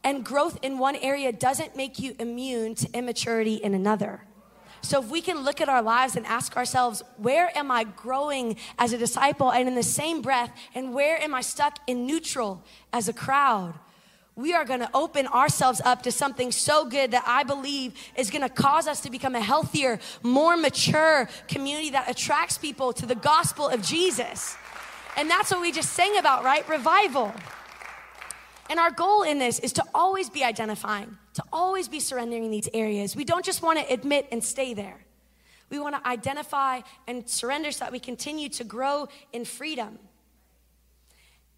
and 0.03 0.25
growth 0.25 0.59
in 0.61 0.79
one 0.79 0.97
area 0.97 1.31
doesn't 1.31 1.77
make 1.77 1.97
you 1.97 2.13
immune 2.19 2.75
to 2.75 2.91
immaturity 2.93 3.55
in 3.55 3.73
another. 3.73 4.25
So 4.81 5.01
if 5.01 5.09
we 5.09 5.21
can 5.21 5.43
look 5.43 5.61
at 5.61 5.69
our 5.69 5.81
lives 5.81 6.15
and 6.15 6.25
ask 6.25 6.57
ourselves, 6.57 7.03
where 7.17 7.55
am 7.57 7.69
I 7.71 7.83
growing 7.83 8.57
as 8.79 8.93
a 8.93 8.97
disciple? 8.97 9.51
And 9.51 9.67
in 9.67 9.75
the 9.75 9.83
same 9.83 10.21
breath, 10.21 10.51
and 10.73 10.93
where 10.93 11.21
am 11.21 11.33
I 11.35 11.41
stuck 11.41 11.77
in 11.87 12.05
neutral 12.05 12.63
as 12.91 13.07
a 13.07 13.13
crowd? 13.13 13.75
We 14.35 14.53
are 14.53 14.65
gonna 14.65 14.89
open 14.93 15.27
ourselves 15.27 15.81
up 15.83 16.03
to 16.03 16.11
something 16.11 16.51
so 16.51 16.85
good 16.85 17.11
that 17.11 17.23
I 17.27 17.43
believe 17.43 17.93
is 18.15 18.31
gonna 18.31 18.49
cause 18.49 18.87
us 18.87 19.01
to 19.01 19.11
become 19.11 19.35
a 19.35 19.41
healthier, 19.41 19.99
more 20.23 20.57
mature 20.57 21.29
community 21.47 21.91
that 21.91 22.09
attracts 22.09 22.57
people 22.57 22.93
to 22.93 23.05
the 23.05 23.15
gospel 23.15 23.67
of 23.67 23.81
Jesus. 23.81 24.55
And 25.17 25.29
that's 25.29 25.51
what 25.51 25.61
we 25.61 25.71
just 25.71 25.91
sang 25.93 26.17
about, 26.17 26.43
right? 26.43 26.67
Revival. 26.67 27.33
And 28.69 28.79
our 28.79 28.91
goal 28.91 29.23
in 29.23 29.37
this 29.37 29.59
is 29.59 29.73
to 29.73 29.83
always 29.93 30.29
be 30.29 30.45
identifying, 30.45 31.17
to 31.33 31.43
always 31.51 31.87
be 31.87 31.99
surrendering 31.99 32.43
in 32.43 32.51
these 32.51 32.69
areas. 32.73 33.15
We 33.15 33.23
don't 33.23 33.45
just 33.45 33.61
want 33.61 33.79
to 33.79 33.93
admit 33.93 34.27
and 34.31 34.43
stay 34.43 34.73
there. 34.73 35.05
We 35.69 35.79
want 35.79 35.95
to 35.95 36.05
identify 36.07 36.81
and 37.07 37.27
surrender 37.29 37.71
so 37.71 37.85
that 37.85 37.91
we 37.91 37.99
continue 37.99 38.49
to 38.49 38.63
grow 38.63 39.07
in 39.31 39.45
freedom. 39.45 39.97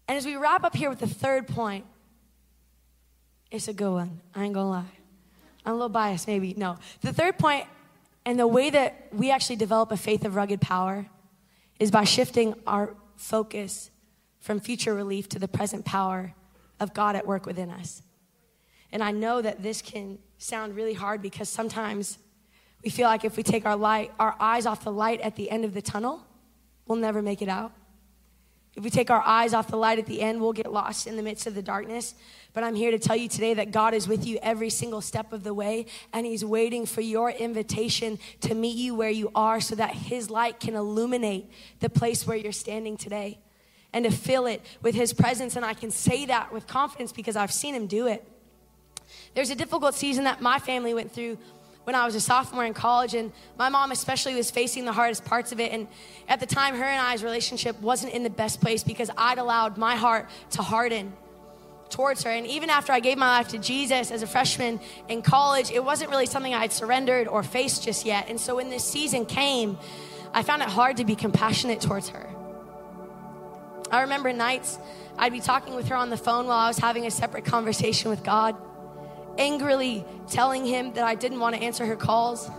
And 0.06 0.16
as 0.16 0.24
we 0.24 0.36
wrap 0.36 0.64
up 0.64 0.76
here 0.76 0.88
with 0.88 1.00
the 1.00 1.08
third 1.08 1.48
point, 1.48 1.84
it's 3.50 3.68
a 3.68 3.72
good 3.72 3.92
one. 3.92 4.20
I 4.34 4.44
ain't 4.44 4.54
gonna 4.54 4.70
lie. 4.70 4.84
I'm 5.64 5.72
a 5.72 5.74
little 5.74 5.88
biased, 5.88 6.28
maybe. 6.28 6.54
No. 6.56 6.78
The 7.00 7.12
third 7.12 7.38
point, 7.38 7.66
and 8.24 8.38
the 8.38 8.46
way 8.46 8.70
that 8.70 9.08
we 9.12 9.30
actually 9.30 9.56
develop 9.56 9.90
a 9.92 9.96
faith 9.96 10.24
of 10.24 10.36
rugged 10.36 10.60
power 10.60 11.06
is 11.80 11.90
by 11.90 12.04
shifting 12.04 12.54
our 12.66 12.94
focus 13.16 13.90
from 14.40 14.60
future 14.60 14.94
relief 14.94 15.28
to 15.30 15.38
the 15.38 15.48
present 15.48 15.84
power 15.84 16.34
of 16.80 16.94
God 16.94 17.16
at 17.16 17.26
work 17.26 17.46
within 17.46 17.70
us. 17.70 18.02
And 18.94 19.02
I 19.02 19.10
know 19.10 19.42
that 19.42 19.60
this 19.60 19.82
can 19.82 20.20
sound 20.38 20.76
really 20.76 20.94
hard 20.94 21.20
because 21.20 21.48
sometimes 21.48 22.16
we 22.84 22.90
feel 22.90 23.08
like 23.08 23.24
if 23.24 23.36
we 23.36 23.42
take 23.42 23.66
our 23.66 23.74
light, 23.74 24.12
our 24.20 24.36
eyes 24.38 24.66
off 24.66 24.84
the 24.84 24.92
light 24.92 25.20
at 25.20 25.34
the 25.34 25.50
end 25.50 25.64
of 25.64 25.74
the 25.74 25.82
tunnel, 25.82 26.24
we'll 26.86 26.98
never 26.98 27.20
make 27.20 27.42
it 27.42 27.48
out. 27.48 27.72
If 28.76 28.84
we 28.84 28.90
take 28.90 29.10
our 29.10 29.22
eyes 29.26 29.52
off 29.52 29.66
the 29.66 29.76
light 29.76 29.98
at 29.98 30.06
the 30.06 30.20
end, 30.20 30.40
we'll 30.40 30.52
get 30.52 30.72
lost 30.72 31.08
in 31.08 31.16
the 31.16 31.22
midst 31.22 31.48
of 31.48 31.56
the 31.56 31.62
darkness. 31.62 32.14
But 32.52 32.62
I'm 32.62 32.76
here 32.76 32.92
to 32.92 32.98
tell 32.98 33.16
you 33.16 33.28
today 33.28 33.54
that 33.54 33.72
God 33.72 33.94
is 33.94 34.06
with 34.06 34.24
you 34.24 34.38
every 34.42 34.70
single 34.70 35.00
step 35.00 35.32
of 35.32 35.42
the 35.42 35.54
way, 35.54 35.86
and 36.12 36.24
He's 36.24 36.44
waiting 36.44 36.86
for 36.86 37.00
your 37.00 37.30
invitation 37.30 38.20
to 38.42 38.54
meet 38.54 38.76
you 38.76 38.94
where 38.94 39.10
you 39.10 39.30
are 39.34 39.60
so 39.60 39.74
that 39.74 39.92
His 39.92 40.30
light 40.30 40.60
can 40.60 40.76
illuminate 40.76 41.50
the 41.80 41.88
place 41.88 42.28
where 42.28 42.36
you're 42.36 42.52
standing 42.52 42.96
today 42.96 43.40
and 43.92 44.04
to 44.04 44.10
fill 44.12 44.46
it 44.46 44.60
with 44.82 44.94
His 44.94 45.12
presence. 45.12 45.56
And 45.56 45.64
I 45.64 45.74
can 45.74 45.90
say 45.90 46.26
that 46.26 46.52
with 46.52 46.68
confidence 46.68 47.12
because 47.12 47.34
I've 47.34 47.52
seen 47.52 47.74
Him 47.74 47.88
do 47.88 48.06
it. 48.06 48.28
There's 49.34 49.50
a 49.50 49.54
difficult 49.54 49.94
season 49.94 50.24
that 50.24 50.40
my 50.40 50.58
family 50.58 50.94
went 50.94 51.12
through 51.12 51.38
when 51.84 51.94
I 51.94 52.06
was 52.06 52.14
a 52.14 52.20
sophomore 52.20 52.64
in 52.64 52.72
college, 52.72 53.14
and 53.14 53.30
my 53.58 53.68
mom 53.68 53.92
especially 53.92 54.34
was 54.34 54.50
facing 54.50 54.86
the 54.86 54.92
hardest 54.92 55.24
parts 55.24 55.52
of 55.52 55.60
it. 55.60 55.70
And 55.70 55.86
at 56.28 56.40
the 56.40 56.46
time, 56.46 56.74
her 56.74 56.84
and 56.84 57.00
I's 57.00 57.22
relationship 57.22 57.78
wasn't 57.80 58.14
in 58.14 58.22
the 58.22 58.30
best 58.30 58.60
place 58.60 58.82
because 58.82 59.10
I'd 59.18 59.38
allowed 59.38 59.76
my 59.76 59.96
heart 59.96 60.30
to 60.52 60.62
harden 60.62 61.12
towards 61.90 62.22
her. 62.22 62.30
And 62.30 62.46
even 62.46 62.70
after 62.70 62.92
I 62.92 63.00
gave 63.00 63.18
my 63.18 63.28
life 63.38 63.48
to 63.48 63.58
Jesus 63.58 64.10
as 64.10 64.22
a 64.22 64.26
freshman 64.26 64.80
in 65.08 65.20
college, 65.20 65.70
it 65.70 65.84
wasn't 65.84 66.10
really 66.10 66.26
something 66.26 66.54
I 66.54 66.60
had 66.60 66.72
surrendered 66.72 67.28
or 67.28 67.42
faced 67.42 67.84
just 67.84 68.06
yet. 68.06 68.28
And 68.28 68.40
so 68.40 68.56
when 68.56 68.70
this 68.70 68.84
season 68.84 69.26
came, 69.26 69.78
I 70.32 70.42
found 70.42 70.62
it 70.62 70.68
hard 70.68 70.96
to 70.96 71.04
be 71.04 71.14
compassionate 71.14 71.80
towards 71.80 72.08
her. 72.08 72.28
I 73.90 74.00
remember 74.02 74.32
nights 74.32 74.78
I'd 75.16 75.32
be 75.32 75.40
talking 75.40 75.74
with 75.74 75.88
her 75.88 75.96
on 75.96 76.10
the 76.10 76.16
phone 76.16 76.46
while 76.46 76.58
I 76.58 76.68
was 76.68 76.78
having 76.78 77.06
a 77.06 77.10
separate 77.10 77.44
conversation 77.44 78.10
with 78.10 78.24
God, 78.24 78.56
angrily 79.38 80.04
telling 80.30 80.64
him 80.64 80.92
that 80.94 81.04
I 81.04 81.14
didn't 81.14 81.40
want 81.40 81.56
to 81.56 81.62
answer 81.62 81.84
her 81.86 81.96
calls. 81.96 82.50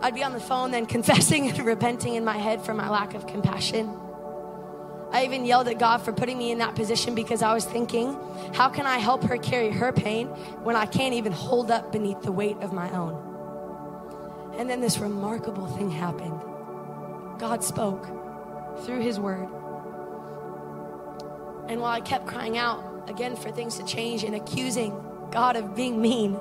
I'd 0.00 0.14
be 0.14 0.22
on 0.22 0.32
the 0.32 0.40
phone 0.40 0.70
then 0.70 0.86
confessing 0.96 1.48
and 1.48 1.58
repenting 1.60 2.14
in 2.14 2.24
my 2.24 2.36
head 2.36 2.62
for 2.62 2.74
my 2.74 2.88
lack 2.88 3.14
of 3.14 3.26
compassion. 3.26 3.88
I 5.12 5.24
even 5.24 5.44
yelled 5.44 5.68
at 5.68 5.78
God 5.78 5.98
for 5.98 6.12
putting 6.12 6.36
me 6.36 6.50
in 6.50 6.58
that 6.58 6.74
position 6.74 7.14
because 7.14 7.40
I 7.40 7.54
was 7.54 7.64
thinking, 7.64 8.18
how 8.54 8.68
can 8.68 8.86
I 8.86 8.98
help 8.98 9.22
her 9.24 9.38
carry 9.38 9.70
her 9.70 9.92
pain 9.92 10.26
when 10.64 10.74
I 10.74 10.84
can't 10.84 11.14
even 11.14 11.32
hold 11.32 11.70
up 11.70 11.92
beneath 11.92 12.22
the 12.22 12.32
weight 12.32 12.56
of 12.58 12.72
my 12.72 12.90
own? 12.90 13.22
And 14.58 14.68
then 14.68 14.80
this 14.80 14.98
remarkable 14.98 15.66
thing 15.68 15.90
happened. 15.90 16.40
God 17.38 17.62
spoke 17.62 18.04
through 18.84 19.00
his 19.00 19.20
word. 19.20 19.48
And 21.68 21.80
while 21.80 21.92
I 21.92 22.00
kept 22.00 22.26
crying 22.26 22.58
out 22.58 23.08
again 23.08 23.36
for 23.36 23.50
things 23.50 23.76
to 23.76 23.84
change 23.84 24.24
and 24.24 24.34
accusing 24.34 24.92
God 25.30 25.56
of 25.56 25.74
being 25.74 26.00
mean. 26.00 26.38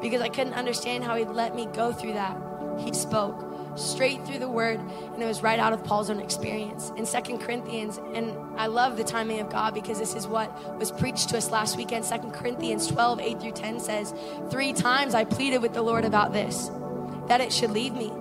Because 0.00 0.20
I 0.20 0.28
couldn't 0.28 0.54
understand 0.54 1.04
how 1.04 1.16
he'd 1.16 1.28
let 1.28 1.54
me 1.54 1.66
go 1.66 1.92
through 1.92 2.14
that, 2.14 2.36
he 2.78 2.92
spoke 2.92 3.46
straight 3.76 4.24
through 4.26 4.38
the 4.38 4.48
word 4.48 4.80
and 4.80 5.22
it 5.22 5.26
was 5.26 5.42
right 5.42 5.58
out 5.58 5.72
of 5.72 5.84
paul's 5.84 6.10
own 6.10 6.20
experience. 6.20 6.92
In 6.96 7.04
Second 7.04 7.40
corinthians 7.40 7.98
and 8.14 8.32
i 8.56 8.66
love 8.66 8.96
the 8.96 9.04
timing 9.04 9.40
of 9.40 9.50
god 9.50 9.74
because 9.74 9.98
this 9.98 10.14
is 10.14 10.26
what 10.26 10.78
was 10.78 10.90
preached 10.90 11.28
to 11.30 11.36
us 11.36 11.50
last 11.50 11.76
weekend. 11.76 12.04
Second 12.04 12.32
corinthians 12.32 12.86
12 12.86 13.20
8 13.20 13.40
through 13.40 13.52
10 13.52 13.80
says 13.80 14.14
three 14.50 14.72
times 14.72 15.14
i 15.14 15.24
pleaded 15.24 15.58
with 15.58 15.74
the 15.74 15.82
lord 15.82 16.04
about 16.04 16.32
this 16.32 16.70
that 17.28 17.40
it 17.40 17.52
should 17.52 17.70
leave 17.70 17.94
me. 17.94 18.12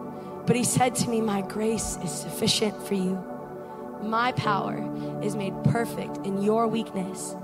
But 0.45 0.55
he 0.55 0.63
said 0.63 0.95
to 0.95 1.09
me 1.09 1.21
my 1.21 1.41
grace 1.41 1.97
is 2.03 2.11
sufficient 2.11 2.85
for 2.85 2.95
you. 2.95 3.23
My 4.01 4.31
power 4.33 4.77
is 5.23 5.35
made 5.35 5.53
perfect 5.63 6.17
in 6.25 6.41
your 6.41 6.67
weakness 6.67 7.35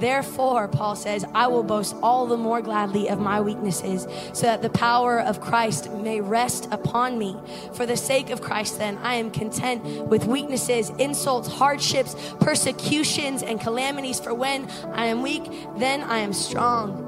Therefore, 0.00 0.66
Paul 0.66 0.96
says, 0.96 1.26
I 1.34 1.46
will 1.48 1.62
boast 1.62 1.94
all 2.02 2.26
the 2.26 2.38
more 2.38 2.62
gladly 2.62 3.08
of 3.10 3.20
my 3.20 3.38
weaknesses, 3.42 4.06
so 4.32 4.46
that 4.46 4.62
the 4.62 4.70
power 4.70 5.20
of 5.20 5.42
Christ 5.42 5.92
may 5.92 6.22
rest 6.22 6.68
upon 6.70 7.18
me. 7.18 7.36
For 7.74 7.84
the 7.84 7.98
sake 7.98 8.30
of 8.30 8.40
Christ, 8.40 8.78
then, 8.78 8.96
I 9.02 9.16
am 9.16 9.30
content 9.30 9.84
with 10.06 10.24
weaknesses, 10.24 10.88
insults, 10.98 11.48
hardships, 11.48 12.16
persecutions, 12.40 13.42
and 13.42 13.60
calamities. 13.60 14.18
For 14.18 14.32
when 14.32 14.70
I 14.94 15.06
am 15.06 15.20
weak, 15.20 15.44
then 15.76 16.02
I 16.02 16.18
am 16.20 16.32
strong. 16.32 17.06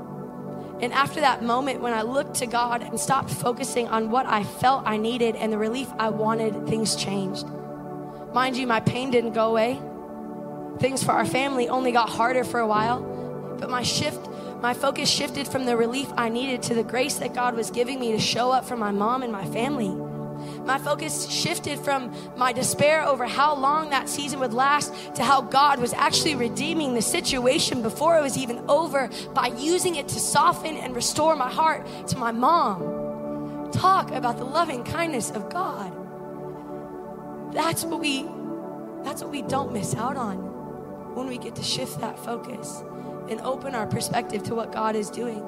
And 0.83 0.93
after 0.93 1.21
that 1.21 1.43
moment, 1.43 1.81
when 1.81 1.95
I 1.95 2.03
looked 2.03 2.35
to 2.37 2.47
God 2.47 2.83
and 2.83 3.01
stopped 3.01 3.31
focusing 3.31 3.89
on 3.89 4.11
what 4.11 4.27
I 4.27 4.45
felt 4.45 4.83
I 4.85 4.99
needed 4.99 5.35
and 5.37 5.51
the 5.51 5.59
relief 5.59 5.89
I 5.99 6.11
wanted, 6.11 6.67
things 6.67 6.95
changed. 6.95 7.47
Mind 8.35 8.57
you, 8.57 8.67
my 8.67 8.81
pain 8.81 9.11
didn't 9.11 9.33
go 9.33 9.49
away 9.49 9.81
things 10.83 11.05
for 11.05 11.13
our 11.13 11.25
family 11.25 11.69
only 11.69 11.93
got 11.93 12.09
harder 12.09 12.43
for 12.43 12.59
a 12.59 12.67
while. 12.67 13.01
But 13.61 13.71
my 13.71 13.85
shift, 13.85 14.29
my 14.61 14.75
focus 14.75 15.09
shifted 15.09 15.47
from 15.47 15.65
the 15.65 15.77
relief 15.77 16.09
I 16.17 16.29
needed 16.29 16.61
to 16.65 16.75
the 16.75 16.83
grace 16.83 17.15
that 17.19 17.35
God 17.35 17.55
was 17.55 17.71
giving 17.71 18.01
me 18.01 18.11
to 18.13 18.19
show 18.19 18.51
up 18.51 18.65
for 18.65 18.77
my 18.77 18.91
mom 18.91 19.23
and 19.23 19.31
my 19.31 19.45
family. 19.45 19.95
My 20.65 20.79
focus 20.79 21.31
shifted 21.31 21.79
from 21.79 22.13
my 22.37 22.53
despair 22.53 23.05
over 23.05 23.27
how 23.27 23.55
long 23.55 23.91
that 23.91 24.09
season 24.09 24.41
would 24.41 24.53
last 24.53 24.93
to 25.15 25.23
how 25.23 25.41
God 25.41 25.79
was 25.79 25.93
actually 25.93 26.35
redeeming 26.35 26.95
the 26.95 27.03
situation 27.03 27.81
before 27.81 28.19
it 28.19 28.23
was 28.23 28.37
even 28.37 28.59
over 28.69 29.09
by 29.35 29.47
using 29.57 29.95
it 29.95 30.09
to 30.09 30.19
soften 30.19 30.77
and 30.77 30.97
restore 30.97 31.37
my 31.37 31.49
heart 31.49 31.87
to 32.09 32.19
my 32.19 32.33
mom. 32.33 33.71
Talk 33.71 34.11
about 34.11 34.37
the 34.37 34.45
loving 34.45 34.83
kindness 34.83 35.31
of 35.31 35.49
God. 35.49 35.93
That's 37.55 37.85
what 37.85 38.01
we 38.01 38.27
that's 39.05 39.23
what 39.23 39.31
we 39.31 39.43
don't 39.43 39.73
miss 39.73 39.95
out 39.95 40.17
on 40.17 40.52
when 41.15 41.27
we 41.27 41.39
get 41.39 41.55
to 41.57 41.63
shift 41.63 42.01
that 42.01 42.19
focus 42.19 42.83
and 43.29 43.41
open 43.41 43.75
our 43.75 43.87
perspective 43.87 44.43
to 44.45 44.55
what 44.55 44.73
God 44.73 44.97
is 44.97 45.11
doing. 45.11 45.47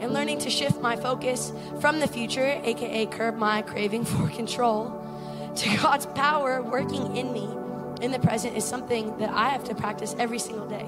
And 0.00 0.12
learning 0.12 0.38
to 0.40 0.50
shift 0.50 0.80
my 0.80 0.96
focus 0.96 1.52
from 1.80 2.00
the 2.00 2.08
future, 2.08 2.60
aka 2.64 3.06
curb 3.06 3.36
my 3.36 3.62
craving 3.62 4.04
for 4.04 4.28
control, 4.34 4.96
to 5.56 5.76
God's 5.76 6.06
power 6.06 6.62
working 6.62 7.16
in 7.16 7.32
me 7.32 7.48
in 8.00 8.12
the 8.12 8.18
present 8.18 8.56
is 8.56 8.64
something 8.64 9.16
that 9.18 9.30
I 9.30 9.50
have 9.50 9.64
to 9.64 9.74
practice 9.74 10.14
every 10.18 10.38
single 10.38 10.66
day. 10.66 10.86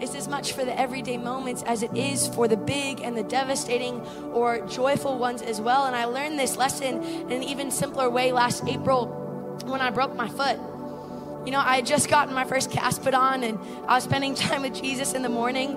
It's 0.00 0.14
as 0.14 0.28
much 0.28 0.52
for 0.52 0.64
the 0.64 0.78
everyday 0.78 1.16
moments 1.16 1.62
as 1.62 1.82
it 1.82 1.96
is 1.96 2.28
for 2.28 2.48
the 2.48 2.56
big 2.56 3.00
and 3.00 3.16
the 3.16 3.22
devastating 3.22 4.00
or 4.32 4.66
joyful 4.66 5.18
ones 5.18 5.40
as 5.40 5.60
well. 5.60 5.86
And 5.86 5.94
I 5.94 6.04
learned 6.04 6.38
this 6.38 6.56
lesson 6.56 7.02
in 7.02 7.32
an 7.32 7.42
even 7.42 7.70
simpler 7.70 8.10
way 8.10 8.32
last 8.32 8.64
April 8.66 9.06
when 9.64 9.80
I 9.80 9.90
broke 9.90 10.14
my 10.14 10.28
foot. 10.28 10.58
You 11.44 11.50
know, 11.50 11.60
I 11.60 11.76
had 11.76 11.86
just 11.86 12.08
gotten 12.08 12.34
my 12.34 12.44
first 12.44 12.70
cast 12.70 13.02
put 13.02 13.12
on 13.12 13.44
and 13.44 13.58
I 13.86 13.96
was 13.96 14.04
spending 14.04 14.34
time 14.46 14.62
with 14.62 14.74
Jesus 14.80 15.12
in 15.12 15.22
the 15.22 15.28
morning, 15.28 15.72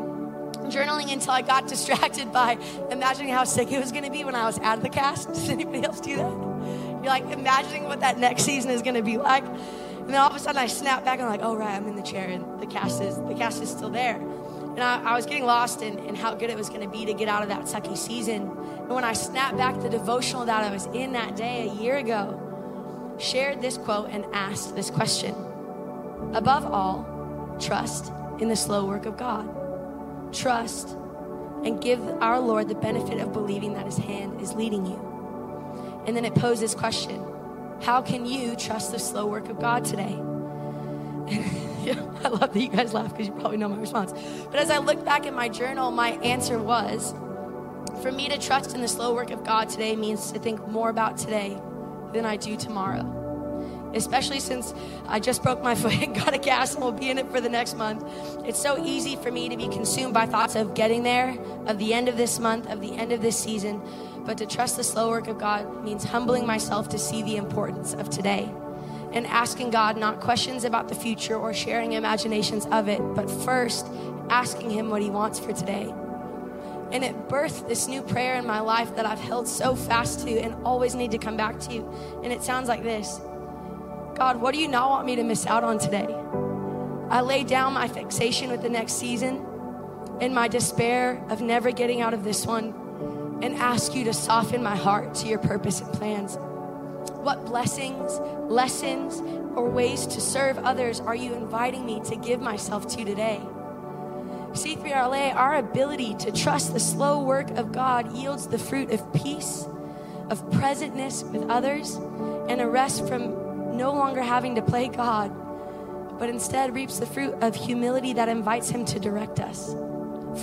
journaling 0.70 1.12
until 1.12 1.32
I 1.32 1.42
got 1.42 1.68
distracted 1.68 2.32
by 2.32 2.58
imagining 2.90 3.34
how 3.34 3.44
sick 3.44 3.72
it 3.72 3.80
was 3.80 3.92
going 3.92 4.06
to 4.06 4.12
be 4.12 4.24
when 4.24 4.36
I 4.36 4.46
was 4.46 4.60
out 4.60 4.78
of 4.78 4.84
the 4.84 4.90
cast. 4.90 5.28
Does 5.34 5.50
anybody 5.50 5.84
else 5.84 6.00
do 6.00 6.16
that? 6.16 6.32
You're 7.04 7.04
like 7.04 7.30
imagining 7.32 7.84
what 7.84 8.00
that 8.00 8.18
next 8.18 8.44
season 8.44 8.72
is 8.72 8.82
going 8.82 8.96
to 8.96 9.04
be 9.04 9.18
like. 9.18 9.44
And 9.44 10.10
then 10.10 10.22
all 10.22 10.30
of 10.30 10.36
a 10.36 10.40
sudden 10.40 10.58
I 10.58 10.68
snap 10.68 11.04
back 11.04 11.20
and 11.20 11.28
I'm 11.28 11.32
like, 11.32 11.44
oh, 11.44 11.56
right, 11.56 11.76
I'm 11.76 11.86
in 11.88 11.98
the 11.98 12.02
chair 12.02 12.30
and 12.30 12.62
the 12.62 12.66
cast 12.66 13.02
is, 13.02 13.18
the 13.18 13.36
cast 13.36 13.62
is 13.62 13.70
still 13.70 13.90
there. 13.90 14.16
And 14.16 14.80
I, 14.80 15.02
I 15.04 15.16
was 15.16 15.26
getting 15.26 15.44
lost 15.44 15.82
in, 15.82 16.00
in 16.00 16.16
how 16.16 16.34
good 16.34 16.50
it 16.50 16.58
was 16.58 16.70
going 16.70 16.82
to 16.82 16.88
be 16.88 17.06
to 17.06 17.14
get 17.14 17.28
out 17.28 17.44
of 17.44 17.50
that 17.50 17.64
sucky 17.64 17.98
season. 17.98 18.44
And 18.44 18.90
when 18.90 19.04
I 19.04 19.12
snapped 19.12 19.58
back 19.58 19.82
the 19.82 19.90
devotional 19.90 20.46
that 20.46 20.64
I 20.64 20.72
was 20.72 20.86
in 20.88 21.12
that 21.12 21.36
day 21.36 21.68
a 21.68 21.74
year 21.74 21.98
ago, 21.98 23.16
shared 23.20 23.62
this 23.62 23.78
quote 23.78 24.10
and 24.12 24.24
asked 24.34 24.76
this 24.76 24.90
question 24.90 25.36
Above 26.34 26.66
all, 26.66 27.58
trust 27.60 28.12
in 28.40 28.50
the 28.50 28.56
slow 28.56 28.86
work 28.86 29.06
of 29.06 29.18
God. 29.18 29.48
Trust 30.34 30.90
and 31.64 31.82
give 31.82 32.02
our 32.22 32.40
Lord 32.40 32.68
the 32.68 32.76
benefit 32.76 33.20
of 33.20 33.34
believing 33.34 33.74
that 33.74 33.86
His 33.86 33.98
hand 33.98 34.42
is 34.42 34.54
leading 34.54 34.86
you. 34.86 36.04
And 36.06 36.16
then 36.16 36.26
it 36.26 36.36
poses 36.36 36.60
this 36.60 36.76
question 36.76 37.24
How 37.82 38.02
can 38.02 38.26
you 38.26 38.56
trust 38.56 38.92
the 38.92 39.00
slow 39.00 39.26
work 39.26 39.50
of 39.50 39.60
God 39.60 39.86
today? 39.86 40.20
I 42.24 42.30
love 42.30 42.54
that 42.54 42.60
you 42.60 42.70
guys 42.70 42.94
laugh 42.94 43.12
because 43.12 43.28
you 43.28 43.34
probably 43.34 43.58
know 43.58 43.70
my 43.70 43.78
response. 43.78 44.14
But 44.52 44.60
as 44.60 44.70
I 44.70 44.80
look 44.80 45.04
back 45.06 45.26
at 45.26 45.34
my 45.34 45.48
journal, 45.48 45.92
my 45.92 46.12
answer 46.12 46.60
was 46.60 47.14
for 48.02 48.12
me 48.12 48.28
to 48.30 48.38
trust 48.38 48.76
in 48.76 48.82
the 48.82 48.88
slow 48.88 49.14
work 49.14 49.32
of 49.32 49.44
God 49.44 49.70
today 49.70 49.96
means 49.96 50.32
to 50.32 50.40
think 50.40 50.68
more 50.68 50.90
about 50.90 51.18
today 51.18 51.58
than 52.14 52.26
I 52.26 52.36
do 52.38 52.58
tomorrow 52.58 53.27
especially 53.94 54.40
since 54.40 54.74
I 55.08 55.20
just 55.20 55.44
broke 55.44 55.62
my 55.62 55.76
foot 55.82 55.94
and 55.94 56.16
got 56.16 56.34
a 56.34 56.40
cast 56.40 56.76
and 56.76 56.84
will 56.84 56.92
be 56.92 57.10
in 57.10 57.18
it 57.18 57.30
for 57.30 57.42
the 57.42 57.50
next 57.50 57.78
month. 57.78 58.04
It's 58.46 58.62
so 58.62 58.84
easy 58.84 59.16
for 59.16 59.32
me 59.32 59.50
to 59.50 59.58
be 59.58 59.68
consumed 59.68 60.14
by 60.14 60.26
thoughts 60.26 60.56
of 60.56 60.74
getting 60.74 61.04
there, 61.04 61.38
of 61.66 61.78
the 61.78 61.94
end 61.94 62.08
of 62.08 62.18
this 62.18 62.40
month, 62.40 62.70
of 62.70 62.82
the 62.82 62.94
end 62.94 63.12
of 63.12 63.22
this 63.22 63.38
season. 63.38 63.82
But 64.26 64.38
to 64.40 64.46
trust 64.46 64.78
the 64.78 64.84
slow 64.84 65.10
work 65.10 65.28
of 65.28 65.38
God 65.38 65.84
means 65.84 66.04
humbling 66.04 66.46
myself 66.46 66.90
to 66.90 67.00
see 67.00 67.24
the 67.24 67.38
importance 67.38 67.94
of 67.94 68.10
today 68.10 68.52
and 69.14 69.26
asking 69.28 69.72
God 69.72 69.98
not 69.98 70.20
questions 70.20 70.64
about 70.64 70.90
the 70.90 70.96
future 70.96 71.36
or 71.36 71.54
sharing 71.54 71.94
imaginations 71.94 72.66
of 72.68 72.88
it, 72.88 73.00
but 73.16 73.30
first 73.30 73.88
asking 74.30 74.70
Him 74.70 74.90
what 74.90 75.02
He 75.02 75.10
wants 75.10 75.40
for 75.40 75.54
today. 75.54 75.94
And 76.92 77.04
it 77.04 77.28
birthed 77.28 77.68
this 77.68 77.88
new 77.88 78.02
prayer 78.02 78.36
in 78.36 78.46
my 78.46 78.60
life 78.60 78.96
that 78.96 79.06
I've 79.06 79.20
held 79.20 79.48
so 79.48 79.76
fast 79.76 80.26
to 80.26 80.40
and 80.40 80.56
always 80.66 80.96
need 80.96 81.12
to 81.12 81.18
come 81.18 81.36
back 81.36 81.60
to. 81.62 81.86
And 82.24 82.32
it 82.32 82.44
sounds 82.44 82.70
like 82.70 82.84
this 82.84 83.20
God, 84.18 84.42
what 84.42 84.56
do 84.56 84.60
you 84.60 84.68
not 84.68 84.90
want 84.90 85.06
me 85.06 85.16
to 85.18 85.24
miss 85.24 85.46
out 85.46 85.64
on 85.64 85.78
today? 85.78 86.08
I 87.12 87.22
lay 87.22 87.44
down 87.44 87.74
my 87.74 87.88
fixation 87.88 88.50
with 88.50 88.64
the 88.64 88.70
next 88.70 88.94
season 88.94 89.46
and 90.20 90.34
my 90.34 90.48
despair 90.48 91.24
of 91.30 91.40
never 91.40 91.70
getting 91.70 92.02
out 92.02 92.16
of 92.16 92.24
this 92.24 92.44
one 92.44 93.40
and 93.44 93.56
ask 93.58 93.94
you 93.94 94.06
to 94.06 94.14
soften 94.16 94.64
my 94.64 94.76
heart 94.76 95.14
to 95.16 95.28
your 95.28 95.38
purpose 95.38 95.82
and 95.82 95.94
plans. 95.94 96.36
What 96.36 97.46
blessings, 97.46 98.20
lessons, 98.50 99.20
or 99.56 99.70
ways 99.70 100.08
to 100.08 100.20
serve 100.20 100.58
others 100.58 101.00
are 101.00 101.16
you 101.16 101.36
inviting 101.36 101.86
me 101.86 102.02
to 102.06 102.16
give 102.16 102.42
myself 102.42 102.88
to 102.88 103.06
today? 103.06 103.40
C3LA, 104.54 105.36
our 105.36 105.58
ability 105.58 106.16
to 106.16 106.32
trust 106.32 106.74
the 106.74 106.80
slow 106.80 107.22
work 107.22 107.52
of 107.52 107.72
God 107.72 108.12
yields 108.14 108.48
the 108.48 108.58
fruit 108.58 108.90
of 108.90 109.14
peace, 109.14 109.68
of 110.32 110.42
presentness 110.50 111.24
with 111.32 111.48
others, 111.52 111.98
and 112.50 112.60
a 112.62 112.68
rest 112.68 113.08
from 113.08 113.47
no 113.78 113.94
longer 113.94 114.22
having 114.22 114.56
to 114.56 114.62
play 114.62 114.88
God, 114.88 115.32
but 116.20 116.30
instead 116.30 116.74
reaps 116.74 117.00
the 117.00 117.06
fruit 117.06 117.36
of 117.42 117.56
humility 117.56 118.14
that 118.14 118.28
invites 118.28 118.70
Him 118.70 118.84
to 118.86 119.00
direct 119.00 119.40
us. 119.40 119.74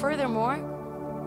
Furthermore, 0.00 0.70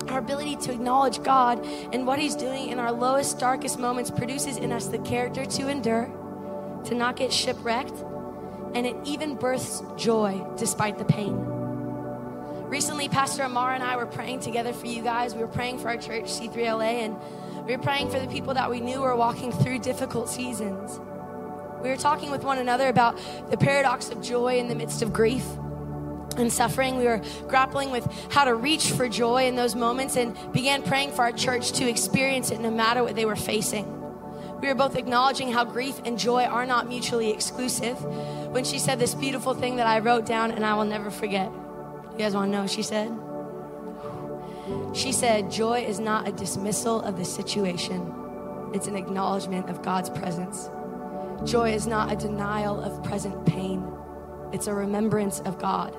our 0.09 0.19
ability 0.19 0.55
to 0.55 0.71
acknowledge 0.71 1.21
God 1.21 1.65
and 1.91 2.07
what 2.07 2.17
He's 2.17 2.35
doing 2.35 2.69
in 2.69 2.79
our 2.79 2.91
lowest, 2.91 3.39
darkest 3.39 3.77
moments 3.77 4.09
produces 4.09 4.57
in 4.57 4.71
us 4.71 4.87
the 4.87 4.99
character 4.99 5.45
to 5.45 5.67
endure, 5.67 6.09
to 6.85 6.95
not 6.95 7.17
get 7.17 7.31
shipwrecked, 7.33 8.03
and 8.73 8.85
it 8.85 8.95
even 9.05 9.35
births 9.35 9.83
joy 9.97 10.45
despite 10.57 10.97
the 10.97 11.05
pain. 11.05 11.35
Recently, 12.67 13.07
Pastor 13.07 13.43
Amar 13.43 13.73
and 13.73 13.83
I 13.83 13.95
were 13.95 14.05
praying 14.05 14.41
together 14.41 14.73
for 14.73 14.87
you 14.87 15.01
guys. 15.01 15.33
We 15.33 15.41
were 15.41 15.47
praying 15.47 15.79
for 15.79 15.87
our 15.87 15.97
church, 15.97 16.25
C3LA, 16.25 17.05
and 17.05 17.15
we 17.65 17.75
were 17.75 17.81
praying 17.81 18.09
for 18.09 18.19
the 18.19 18.27
people 18.27 18.53
that 18.55 18.69
we 18.69 18.81
knew 18.81 19.01
were 19.01 19.15
walking 19.15 19.51
through 19.51 19.79
difficult 19.79 20.29
seasons. 20.29 20.99
We 21.81 21.89
were 21.89 21.97
talking 21.97 22.31
with 22.31 22.43
one 22.43 22.57
another 22.57 22.87
about 22.87 23.19
the 23.49 23.57
paradox 23.57 24.09
of 24.09 24.21
joy 24.21 24.57
in 24.57 24.67
the 24.67 24.75
midst 24.75 25.01
of 25.01 25.13
grief 25.13 25.45
and 26.37 26.51
suffering. 26.51 26.97
We 26.97 27.05
were 27.05 27.21
grappling 27.47 27.91
with 27.91 28.07
how 28.31 28.45
to 28.45 28.55
reach 28.55 28.91
for 28.91 29.07
joy 29.07 29.47
in 29.47 29.55
those 29.55 29.75
moments 29.75 30.15
and 30.15 30.35
began 30.53 30.81
praying 30.81 31.11
for 31.11 31.23
our 31.23 31.31
church 31.31 31.71
to 31.73 31.89
experience 31.89 32.51
it 32.51 32.59
no 32.59 32.71
matter 32.71 33.03
what 33.03 33.15
they 33.15 33.25
were 33.25 33.35
facing. 33.35 33.93
we 34.61 34.67
were 34.67 34.75
both 34.75 34.95
acknowledging 34.95 35.51
how 35.51 35.63
grief 35.63 36.01
and 36.03 36.17
joy 36.17 36.43
are 36.43 36.65
not 36.65 36.87
mutually 36.87 37.31
exclusive. 37.31 38.03
When 38.51 38.63
she 38.63 38.79
said 38.79 38.97
this 38.97 39.13
beautiful 39.13 39.53
thing 39.53 39.75
that 39.75 39.87
I 39.87 39.99
wrote 39.99 40.25
down 40.25 40.51
and 40.51 40.65
I 40.65 40.73
will 40.73 40.85
never 40.85 41.11
forget. 41.11 41.51
You 42.11 42.17
guys 42.17 42.33
want 42.33 42.51
to 42.51 42.55
know 42.55 42.61
what 42.63 42.71
she 42.71 42.81
said? 42.81 43.11
She 44.93 45.11
said, 45.11 45.51
Joy 45.51 45.85
is 45.85 45.99
not 45.99 46.27
a 46.27 46.31
dismissal 46.31 47.01
of 47.01 47.17
the 47.17 47.25
situation, 47.25 48.13
it's 48.73 48.87
an 48.87 48.95
acknowledgement 48.95 49.69
of 49.69 49.81
God's 49.81 50.09
presence. 50.09 50.69
Joy 51.45 51.73
is 51.73 51.87
not 51.87 52.11
a 52.11 52.15
denial 52.15 52.81
of 52.81 53.03
present 53.03 53.45
pain, 53.45 53.85
it's 54.51 54.67
a 54.67 54.73
remembrance 54.73 55.39
of 55.41 55.59
God. 55.59 55.95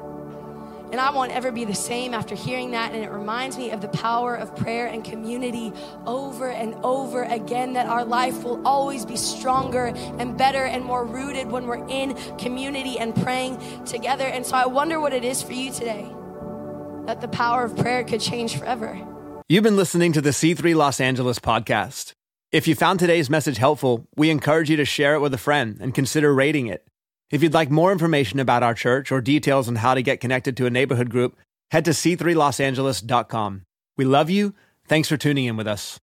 And 0.90 0.98
I 0.98 1.10
won't 1.10 1.32
ever 1.32 1.52
be 1.52 1.66
the 1.66 1.74
same 1.74 2.14
after 2.14 2.34
hearing 2.34 2.70
that. 2.70 2.92
And 2.94 3.04
it 3.04 3.10
reminds 3.10 3.58
me 3.58 3.70
of 3.72 3.82
the 3.82 3.88
power 3.88 4.34
of 4.34 4.56
prayer 4.56 4.86
and 4.86 5.04
community 5.04 5.70
over 6.06 6.48
and 6.48 6.74
over 6.76 7.24
again 7.24 7.74
that 7.74 7.86
our 7.86 8.06
life 8.06 8.42
will 8.42 8.66
always 8.66 9.04
be 9.04 9.16
stronger 9.16 9.86
and 10.18 10.38
better 10.38 10.64
and 10.64 10.82
more 10.82 11.04
rooted 11.04 11.50
when 11.50 11.66
we're 11.66 11.86
in 11.88 12.14
community 12.38 12.98
and 12.98 13.14
praying 13.14 13.58
together. 13.84 14.24
And 14.24 14.46
so 14.46 14.56
I 14.56 14.64
wonder 14.66 14.98
what 14.98 15.12
it 15.12 15.24
is 15.24 15.42
for 15.42 15.52
you 15.52 15.70
today 15.72 16.10
that 17.06 17.20
the 17.22 17.28
power 17.28 17.64
of 17.64 17.74
prayer 17.76 18.04
could 18.04 18.20
change 18.20 18.56
forever. 18.58 18.98
You've 19.48 19.64
been 19.64 19.76
listening 19.76 20.12
to 20.12 20.20
the 20.20 20.30
C3 20.30 20.74
Los 20.74 21.00
Angeles 21.00 21.38
podcast. 21.38 22.12
If 22.50 22.66
you 22.66 22.74
found 22.74 22.98
today's 22.98 23.28
message 23.28 23.58
helpful, 23.58 24.06
we 24.16 24.30
encourage 24.30 24.70
you 24.70 24.76
to 24.78 24.86
share 24.86 25.14
it 25.14 25.20
with 25.20 25.34
a 25.34 25.38
friend 25.38 25.76
and 25.82 25.94
consider 25.94 26.32
rating 26.32 26.66
it. 26.66 26.82
If 27.30 27.42
you'd 27.42 27.52
like 27.52 27.70
more 27.70 27.92
information 27.92 28.40
about 28.40 28.62
our 28.62 28.72
church 28.72 29.12
or 29.12 29.20
details 29.20 29.68
on 29.68 29.76
how 29.76 29.92
to 29.92 30.00
get 30.00 30.20
connected 30.20 30.56
to 30.56 30.64
a 30.64 30.70
neighborhood 30.70 31.10
group, 31.10 31.36
head 31.72 31.84
to 31.84 31.90
c3losangeles.com. 31.90 33.62
We 33.98 34.04
love 34.06 34.30
you. 34.30 34.54
Thanks 34.86 35.10
for 35.10 35.18
tuning 35.18 35.44
in 35.44 35.58
with 35.58 35.66
us. 35.66 36.00